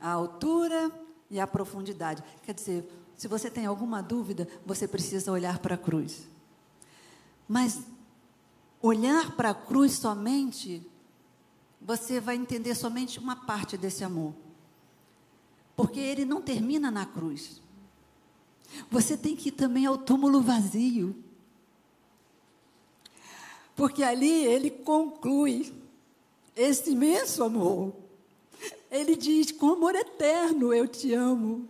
a 0.00 0.10
altura 0.10 0.92
e 1.30 1.40
a 1.40 1.46
profundidade. 1.46 2.22
Quer 2.42 2.54
dizer, 2.54 2.88
se 3.16 3.26
você 3.26 3.50
tem 3.50 3.66
alguma 3.66 4.02
dúvida, 4.02 4.46
você 4.64 4.86
precisa 4.86 5.32
olhar 5.32 5.58
para 5.58 5.74
a 5.74 5.78
cruz. 5.78 6.28
Mas 7.48 7.80
olhar 8.82 9.34
para 9.34 9.50
a 9.50 9.54
cruz 9.54 9.94
somente, 9.94 10.86
você 11.80 12.20
vai 12.20 12.36
entender 12.36 12.74
somente 12.74 13.18
uma 13.18 13.34
parte 13.34 13.76
desse 13.76 14.04
amor. 14.04 14.34
Porque 15.74 16.00
ele 16.00 16.24
não 16.24 16.42
termina 16.42 16.90
na 16.90 17.06
cruz. 17.06 17.62
Você 18.90 19.16
tem 19.16 19.34
que 19.34 19.48
ir 19.48 19.52
também 19.52 19.86
ao 19.86 19.96
túmulo 19.96 20.40
vazio. 20.42 21.16
Porque 23.78 24.02
ali 24.02 24.44
ele 24.44 24.70
conclui 24.70 25.72
esse 26.56 26.90
imenso 26.90 27.44
amor. 27.44 27.94
Ele 28.90 29.14
diz: 29.14 29.52
com 29.52 29.68
amor 29.68 29.94
eterno 29.94 30.74
eu 30.74 30.88
te 30.88 31.14
amo. 31.14 31.68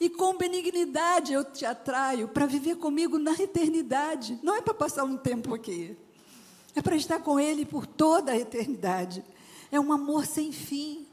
E 0.00 0.10
com 0.10 0.36
benignidade 0.36 1.32
eu 1.32 1.44
te 1.44 1.64
atraio 1.64 2.26
para 2.26 2.44
viver 2.44 2.74
comigo 2.76 3.20
na 3.20 3.34
eternidade. 3.34 4.36
Não 4.42 4.56
é 4.56 4.60
para 4.60 4.74
passar 4.74 5.04
um 5.04 5.16
tempo 5.16 5.54
aqui. 5.54 5.96
É 6.74 6.82
para 6.82 6.96
estar 6.96 7.20
com 7.20 7.38
Ele 7.38 7.64
por 7.64 7.86
toda 7.86 8.32
a 8.32 8.36
eternidade. 8.36 9.24
É 9.70 9.78
um 9.78 9.92
amor 9.92 10.26
sem 10.26 10.50
fim. 10.50 11.06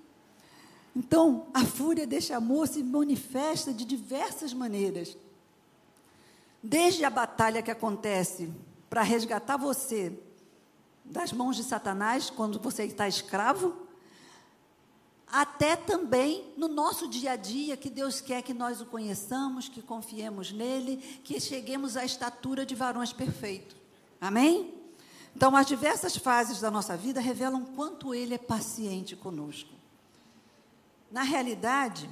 Então, 0.95 1.45
a 1.53 1.63
fúria 1.63 2.07
deste 2.07 2.33
amor 2.33 2.67
se 2.67 2.81
manifesta 2.81 3.71
de 3.71 3.85
diversas 3.85 4.55
maneiras. 4.55 5.15
Desde 6.63 7.05
a 7.05 7.11
batalha 7.11 7.61
que 7.61 7.69
acontece 7.69 8.49
para 8.89 9.01
resgatar 9.01 9.57
você 9.57 10.17
das 11.03 11.31
mãos 11.31 11.55
de 11.55 11.63
Satanás, 11.63 12.29
quando 12.29 12.59
você 12.59 12.83
está 12.83 13.07
escravo, 13.07 13.85
até 15.27 15.75
também 15.75 16.53
no 16.55 16.67
nosso 16.67 17.07
dia 17.07 17.31
a 17.31 17.35
dia, 17.35 17.75
que 17.75 17.89
Deus 17.89 18.21
quer 18.21 18.41
que 18.41 18.53
nós 18.53 18.81
o 18.81 18.85
conheçamos, 18.85 19.67
que 19.67 19.81
confiemos 19.81 20.51
nele, 20.51 20.97
que 21.23 21.39
cheguemos 21.39 21.97
à 21.97 22.05
estatura 22.05 22.65
de 22.65 22.73
varões 22.73 23.11
perfeitos. 23.11 23.75
Amém? 24.19 24.73
Então, 25.35 25.55
as 25.55 25.67
diversas 25.67 26.15
fases 26.15 26.61
da 26.61 26.71
nossa 26.71 26.95
vida 26.95 27.19
revelam 27.19 27.65
quanto 27.65 28.15
ele 28.15 28.33
é 28.33 28.37
paciente 28.37 29.15
conosco. 29.15 29.73
Na 31.11 31.23
realidade, 31.23 32.09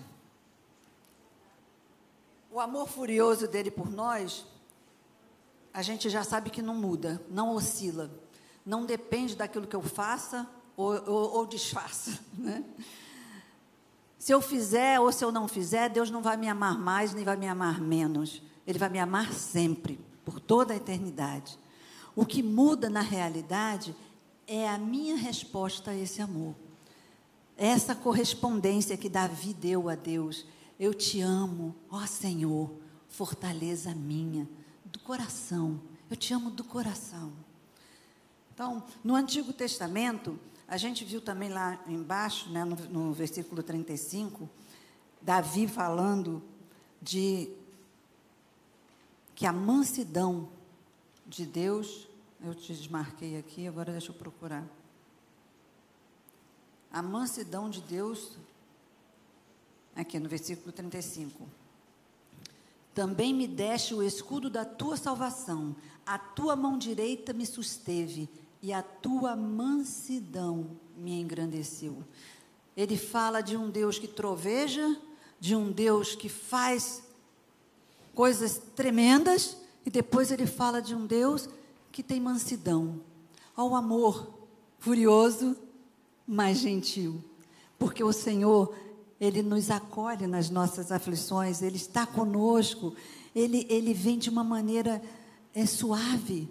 o 2.51 2.59
amor 2.59 2.88
furioso 2.88 3.47
dele 3.47 3.71
por 3.71 3.89
nós, 3.89 4.45
a 5.74 5.82
gente 5.82 6.09
já 6.09 6.24
sabe 6.24 6.49
que 6.49 6.61
não 6.61 6.76
muda, 6.76 7.21
não 7.30 7.55
oscila, 7.55 8.11
não 8.65 8.86
depende 8.86 9.36
daquilo 9.36 9.65
que 9.65 9.76
eu 9.76 9.82
faça 9.82 10.47
ou, 10.78 10.93
ou, 11.09 11.38
ou 11.38 11.45
desfaça. 11.45 12.19
Né? 12.38 12.63
Se 14.19 14.32
eu 14.32 14.39
fizer 14.39 15.01
ou 15.01 15.11
se 15.11 15.26
eu 15.26 15.34
não 15.34 15.49
fizer, 15.49 15.89
Deus 15.89 16.09
não 16.09 16.21
vai 16.21 16.38
me 16.38 16.47
amar 16.47 16.80
mais 16.80 17.13
nem 17.13 17.26
vai 17.26 17.36
me 17.36 17.45
amar 17.45 17.82
menos. 17.82 18.41
Ele 18.65 18.80
vai 18.80 18.88
me 18.88 18.97
amar 18.97 19.34
sempre, 19.34 19.99
por 20.24 20.39
toda 20.39 20.74
a 20.74 20.78
eternidade. 20.78 21.59
O 22.15 22.26
que 22.26 22.41
muda 22.41 22.89
na 22.89 23.01
realidade 23.01 23.93
é 24.47 24.69
a 24.69 24.78
minha 24.78 25.17
resposta 25.17 25.91
a 25.91 25.97
esse 25.97 26.21
amor. 26.21 26.55
Essa 27.57 27.93
correspondência 27.93 28.95
que 28.95 29.09
Davi 29.09 29.53
deu 29.53 29.89
a 29.89 29.95
Deus. 29.95 30.45
Eu 30.80 30.93
te 30.93 31.19
amo, 31.19 31.76
ó 31.89 32.05
Senhor, 32.05 32.71
fortaleza 33.09 33.93
minha, 33.93 34.47
do 34.93 34.99
coração. 34.99 35.81
Eu 36.09 36.15
te 36.15 36.33
amo 36.33 36.51
do 36.51 36.63
coração. 36.63 37.33
Então, 38.53 38.83
no 39.03 39.15
Antigo 39.15 39.51
Testamento, 39.51 40.39
a 40.67 40.77
gente 40.77 41.03
viu 41.03 41.19
também 41.19 41.49
lá 41.49 41.83
embaixo, 41.87 42.49
né, 42.49 42.63
no, 42.63 42.75
no 42.75 43.13
versículo 43.13 43.63
35, 43.63 44.47
Davi 45.19 45.67
falando 45.67 46.41
de 47.01 47.49
que 49.35 49.47
a 49.47 49.51
mansidão 49.51 50.47
de 51.25 51.45
Deus, 51.45 52.07
eu 52.41 52.53
te 52.53 52.73
desmarquei 52.73 53.37
aqui, 53.37 53.67
agora 53.67 53.91
deixa 53.91 54.11
eu 54.11 54.15
procurar. 54.15 54.63
A 56.91 57.01
mansidão 57.01 57.69
de 57.69 57.81
Deus, 57.81 58.37
aqui 59.95 60.19
no 60.19 60.29
versículo 60.29 60.71
35. 60.71 61.62
Também 62.93 63.33
me 63.33 63.47
deste 63.47 63.93
o 63.93 64.03
escudo 64.03 64.49
da 64.49 64.63
tua 64.63 64.95
salvação, 64.97 65.75
a 66.05 66.17
tua 66.17 66.55
mão 66.55 66.77
direita 66.77 67.33
me 67.33 67.45
susteve 67.45 68.29
e 68.61 68.71
a 68.71 68.81
tua 68.81 69.35
mansidão 69.35 70.71
me 70.95 71.19
engrandeceu. 71.19 72.03
Ele 72.75 72.97
fala 72.97 73.41
de 73.41 73.57
um 73.57 73.69
Deus 73.69 73.99
que 73.99 74.07
troveja, 74.07 74.97
de 75.39 75.55
um 75.55 75.71
Deus 75.71 76.15
que 76.15 76.29
faz 76.29 77.03
coisas 78.13 78.61
tremendas, 78.75 79.57
e 79.85 79.89
depois 79.89 80.31
ele 80.31 80.45
fala 80.45 80.81
de 80.81 80.95
um 80.95 81.05
Deus 81.05 81.49
que 81.91 82.01
tem 82.01 82.19
mansidão. 82.19 83.01
Ao 83.55 83.75
amor 83.75 84.33
furioso, 84.79 85.55
mas 86.25 86.59
gentil. 86.59 87.23
Porque 87.77 88.03
o 88.03 88.13
Senhor, 88.13 88.73
ele 89.20 89.41
nos 89.41 89.70
acolhe 89.70 90.28
nas 90.28 90.49
nossas 90.49 90.91
aflições, 90.91 91.61
ele 91.61 91.78
está 91.78 92.05
conosco, 92.05 92.95
ele, 93.36 93.66
ele 93.70 93.93
vem 93.93 94.18
de 94.18 94.30
uma 94.30 94.43
maneira 94.43 95.01
é, 95.53 95.66
suave 95.66 96.49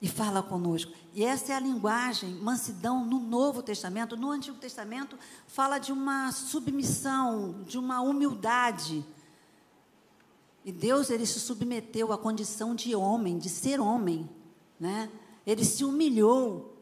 e 0.00 0.08
fala 0.08 0.42
conosco. 0.42 0.92
E 1.12 1.24
essa 1.24 1.52
é 1.52 1.56
a 1.56 1.60
linguagem, 1.60 2.30
mansidão, 2.36 3.04
no 3.04 3.18
Novo 3.18 3.62
Testamento. 3.62 4.16
No 4.16 4.30
Antigo 4.30 4.56
Testamento, 4.56 5.18
fala 5.46 5.78
de 5.78 5.92
uma 5.92 6.32
submissão, 6.32 7.62
de 7.66 7.78
uma 7.78 8.00
humildade. 8.00 9.04
E 10.64 10.72
Deus, 10.72 11.10
ele 11.10 11.26
se 11.26 11.40
submeteu 11.40 12.12
à 12.12 12.18
condição 12.18 12.74
de 12.74 12.94
homem, 12.94 13.38
de 13.38 13.48
ser 13.48 13.80
homem. 13.80 14.28
Né? 14.78 15.10
Ele 15.46 15.64
se 15.64 15.84
humilhou 15.84 16.76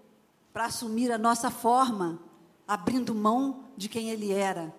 para 0.52 0.66
assumir 0.66 1.10
a 1.10 1.18
nossa 1.18 1.50
forma, 1.50 2.20
abrindo 2.66 3.14
mão 3.14 3.64
de 3.76 3.88
quem 3.88 4.10
ele 4.10 4.30
era. 4.30 4.74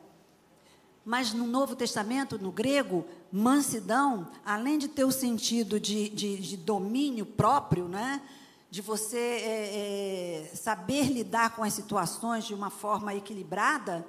Mas 1.10 1.34
no 1.34 1.48
Novo 1.48 1.76
Testamento, 1.76 2.38
no 2.38 2.52
grego, 2.52 3.04
mansidão, 3.32 4.28
além 4.46 4.78
de 4.78 4.88
ter 4.88 5.04
o 5.06 5.12
sentido 5.12 5.80
de, 5.80 6.08
de, 6.10 6.38
de 6.38 6.56
domínio 6.56 7.26
próprio, 7.26 7.88
né? 7.88 8.22
de 8.70 8.80
você 8.80 9.18
é, 9.18 10.44
é, 10.52 10.56
saber 10.56 11.06
lidar 11.12 11.56
com 11.56 11.64
as 11.64 11.74
situações 11.74 12.46
de 12.46 12.54
uma 12.54 12.70
forma 12.70 13.16
equilibrada, 13.16 14.06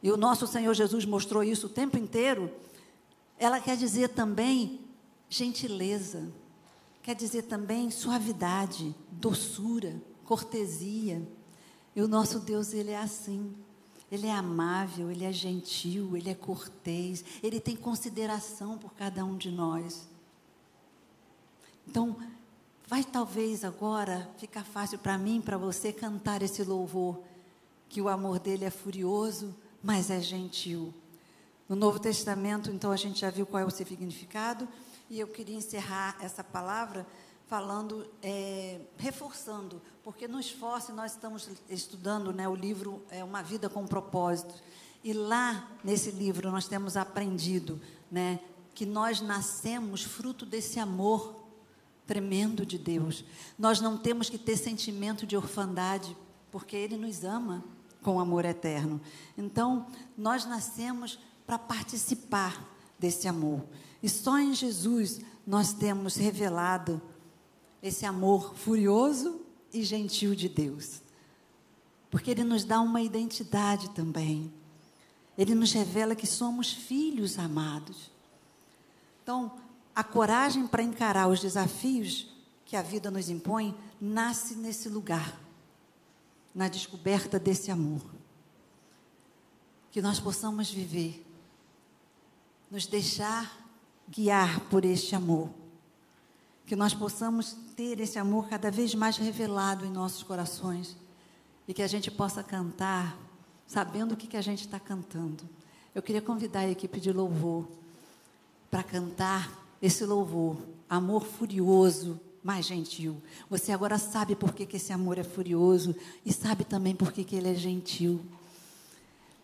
e 0.00 0.12
o 0.12 0.16
nosso 0.16 0.46
Senhor 0.46 0.72
Jesus 0.72 1.04
mostrou 1.04 1.42
isso 1.42 1.66
o 1.66 1.70
tempo 1.70 1.98
inteiro, 1.98 2.48
ela 3.36 3.58
quer 3.58 3.76
dizer 3.76 4.10
também 4.10 4.82
gentileza, 5.28 6.32
quer 7.02 7.16
dizer 7.16 7.42
também 7.42 7.90
suavidade, 7.90 8.94
doçura, 9.10 10.00
cortesia. 10.24 11.20
E 11.96 12.00
o 12.00 12.06
nosso 12.06 12.38
Deus, 12.38 12.72
ele 12.72 12.92
é 12.92 12.98
assim. 12.98 13.52
Ele 14.14 14.28
é 14.28 14.32
amável, 14.32 15.10
ele 15.10 15.24
é 15.24 15.32
gentil, 15.32 16.16
ele 16.16 16.30
é 16.30 16.34
cortês, 16.34 17.24
ele 17.42 17.58
tem 17.58 17.74
consideração 17.74 18.78
por 18.78 18.94
cada 18.94 19.24
um 19.24 19.36
de 19.36 19.50
nós. 19.50 20.06
Então, 21.84 22.16
vai 22.86 23.02
talvez 23.02 23.64
agora 23.64 24.30
ficar 24.38 24.62
fácil 24.62 25.00
para 25.00 25.18
mim, 25.18 25.40
para 25.40 25.58
você 25.58 25.92
cantar 25.92 26.42
esse 26.42 26.62
louvor, 26.62 27.20
que 27.88 28.00
o 28.00 28.08
amor 28.08 28.38
dele 28.38 28.64
é 28.64 28.70
furioso, 28.70 29.52
mas 29.82 30.10
é 30.10 30.20
gentil. 30.20 30.94
No 31.68 31.74
Novo 31.74 31.98
Testamento, 31.98 32.70
então, 32.70 32.92
a 32.92 32.96
gente 32.96 33.18
já 33.18 33.30
viu 33.30 33.44
qual 33.44 33.64
é 33.64 33.66
o 33.66 33.70
seu 33.70 33.84
significado, 33.84 34.68
e 35.10 35.18
eu 35.18 35.26
queria 35.26 35.56
encerrar 35.56 36.16
essa 36.20 36.44
palavra 36.44 37.04
falando, 37.46 38.06
é, 38.22 38.80
reforçando, 38.96 39.80
porque 40.02 40.26
no 40.26 40.40
esforço 40.40 40.92
nós 40.92 41.12
estamos 41.12 41.48
estudando 41.68 42.32
né, 42.32 42.48
o 42.48 42.54
livro 42.54 43.02
é, 43.10 43.22
Uma 43.22 43.42
Vida 43.42 43.68
com 43.68 43.86
Propósito. 43.86 44.54
E 45.02 45.12
lá, 45.12 45.70
nesse 45.82 46.10
livro, 46.10 46.50
nós 46.50 46.66
temos 46.66 46.96
aprendido 46.96 47.80
né, 48.10 48.40
que 48.74 48.86
nós 48.86 49.20
nascemos 49.20 50.02
fruto 50.02 50.46
desse 50.46 50.80
amor 50.80 51.44
tremendo 52.06 52.64
de 52.64 52.78
Deus. 52.78 53.24
Nós 53.58 53.80
não 53.80 53.96
temos 53.96 54.28
que 54.28 54.38
ter 54.38 54.56
sentimento 54.56 55.26
de 55.26 55.36
orfandade, 55.36 56.16
porque 56.50 56.76
Ele 56.76 56.96
nos 56.96 57.24
ama 57.24 57.64
com 58.02 58.20
amor 58.20 58.44
eterno. 58.44 59.00
Então, 59.36 59.86
nós 60.16 60.44
nascemos 60.44 61.18
para 61.46 61.58
participar 61.58 62.62
desse 62.98 63.28
amor. 63.28 63.64
E 64.02 64.08
só 64.08 64.38
em 64.38 64.54
Jesus 64.54 65.20
nós 65.46 65.72
temos 65.72 66.16
revelado 66.16 67.00
esse 67.84 68.06
amor 68.06 68.54
furioso 68.56 69.42
e 69.70 69.82
gentil 69.82 70.34
de 70.34 70.48
Deus. 70.48 71.02
Porque 72.10 72.30
Ele 72.30 72.42
nos 72.42 72.64
dá 72.64 72.80
uma 72.80 73.02
identidade 73.02 73.90
também. 73.90 74.50
Ele 75.36 75.54
nos 75.54 75.70
revela 75.70 76.16
que 76.16 76.26
somos 76.26 76.72
filhos 76.72 77.38
amados. 77.38 78.10
Então, 79.22 79.52
a 79.94 80.02
coragem 80.02 80.66
para 80.66 80.82
encarar 80.82 81.28
os 81.28 81.40
desafios 81.40 82.34
que 82.64 82.74
a 82.74 82.80
vida 82.80 83.10
nos 83.10 83.28
impõe 83.28 83.76
nasce 84.00 84.54
nesse 84.54 84.88
lugar, 84.88 85.38
na 86.54 86.68
descoberta 86.68 87.38
desse 87.38 87.70
amor. 87.70 88.00
Que 89.90 90.00
nós 90.00 90.18
possamos 90.18 90.70
viver, 90.70 91.22
nos 92.70 92.86
deixar 92.86 93.62
guiar 94.08 94.60
por 94.70 94.86
este 94.86 95.14
amor 95.14 95.63
que 96.66 96.74
nós 96.74 96.94
possamos 96.94 97.56
ter 97.76 98.00
esse 98.00 98.18
amor 98.18 98.48
cada 98.48 98.70
vez 98.70 98.94
mais 98.94 99.16
revelado 99.16 99.84
em 99.84 99.90
nossos 99.90 100.22
corações 100.22 100.96
e 101.68 101.74
que 101.74 101.82
a 101.82 101.86
gente 101.86 102.10
possa 102.10 102.42
cantar 102.42 103.16
sabendo 103.66 104.12
o 104.12 104.16
que, 104.16 104.26
que 104.26 104.36
a 104.36 104.42
gente 104.42 104.60
está 104.60 104.78
cantando. 104.78 105.44
Eu 105.94 106.02
queria 106.02 106.22
convidar 106.22 106.60
a 106.60 106.70
equipe 106.70 107.00
de 107.00 107.12
louvor 107.12 107.66
para 108.70 108.82
cantar 108.82 109.64
esse 109.80 110.04
louvor, 110.04 110.56
amor 110.88 111.24
furioso, 111.24 112.20
mais 112.42 112.66
gentil. 112.66 113.20
Você 113.48 113.72
agora 113.72 113.98
sabe 113.98 114.34
por 114.34 114.52
que, 114.52 114.66
que 114.66 114.76
esse 114.76 114.92
amor 114.92 115.18
é 115.18 115.24
furioso 115.24 115.94
e 116.24 116.32
sabe 116.32 116.64
também 116.64 116.94
por 116.94 117.12
que, 117.12 117.24
que 117.24 117.36
ele 117.36 117.48
é 117.48 117.54
gentil. 117.54 118.20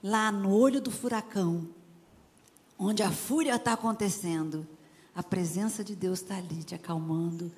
Lá 0.03 0.33
no 0.33 0.53
olho 0.53 0.81
do 0.81 0.91
furacão, 0.91 1.67
onde 2.79 3.03
a 3.03 3.11
fúria 3.11 3.57
está 3.57 3.75
acontecendo, 3.75 4.67
a 5.15 5.23
presença 5.23 5.83
de 5.83 5.95
Deus 5.95 6.21
está 6.21 6.37
ali 6.37 6.63
te 6.63 6.75
acalmando, 6.75 7.53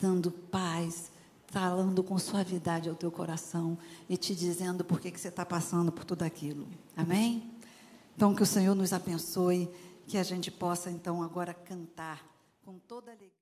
dando 0.00 0.30
paz, 0.30 1.10
falando 1.46 2.02
com 2.02 2.18
suavidade 2.18 2.88
ao 2.88 2.94
teu 2.94 3.10
coração 3.10 3.78
e 4.08 4.16
te 4.16 4.34
dizendo 4.34 4.84
por 4.84 5.00
que, 5.00 5.10
que 5.10 5.20
você 5.20 5.28
está 5.28 5.44
passando 5.44 5.92
por 5.92 6.04
tudo 6.04 6.22
aquilo. 6.22 6.66
Amém? 6.96 7.50
Então, 8.14 8.34
que 8.34 8.42
o 8.42 8.46
Senhor 8.46 8.74
nos 8.74 8.92
abençoe, 8.92 9.70
que 10.06 10.18
a 10.18 10.22
gente 10.22 10.50
possa, 10.50 10.90
então, 10.90 11.22
agora 11.22 11.52
cantar 11.52 12.24
com 12.64 12.78
toda 12.78 13.10
alegria. 13.10 13.35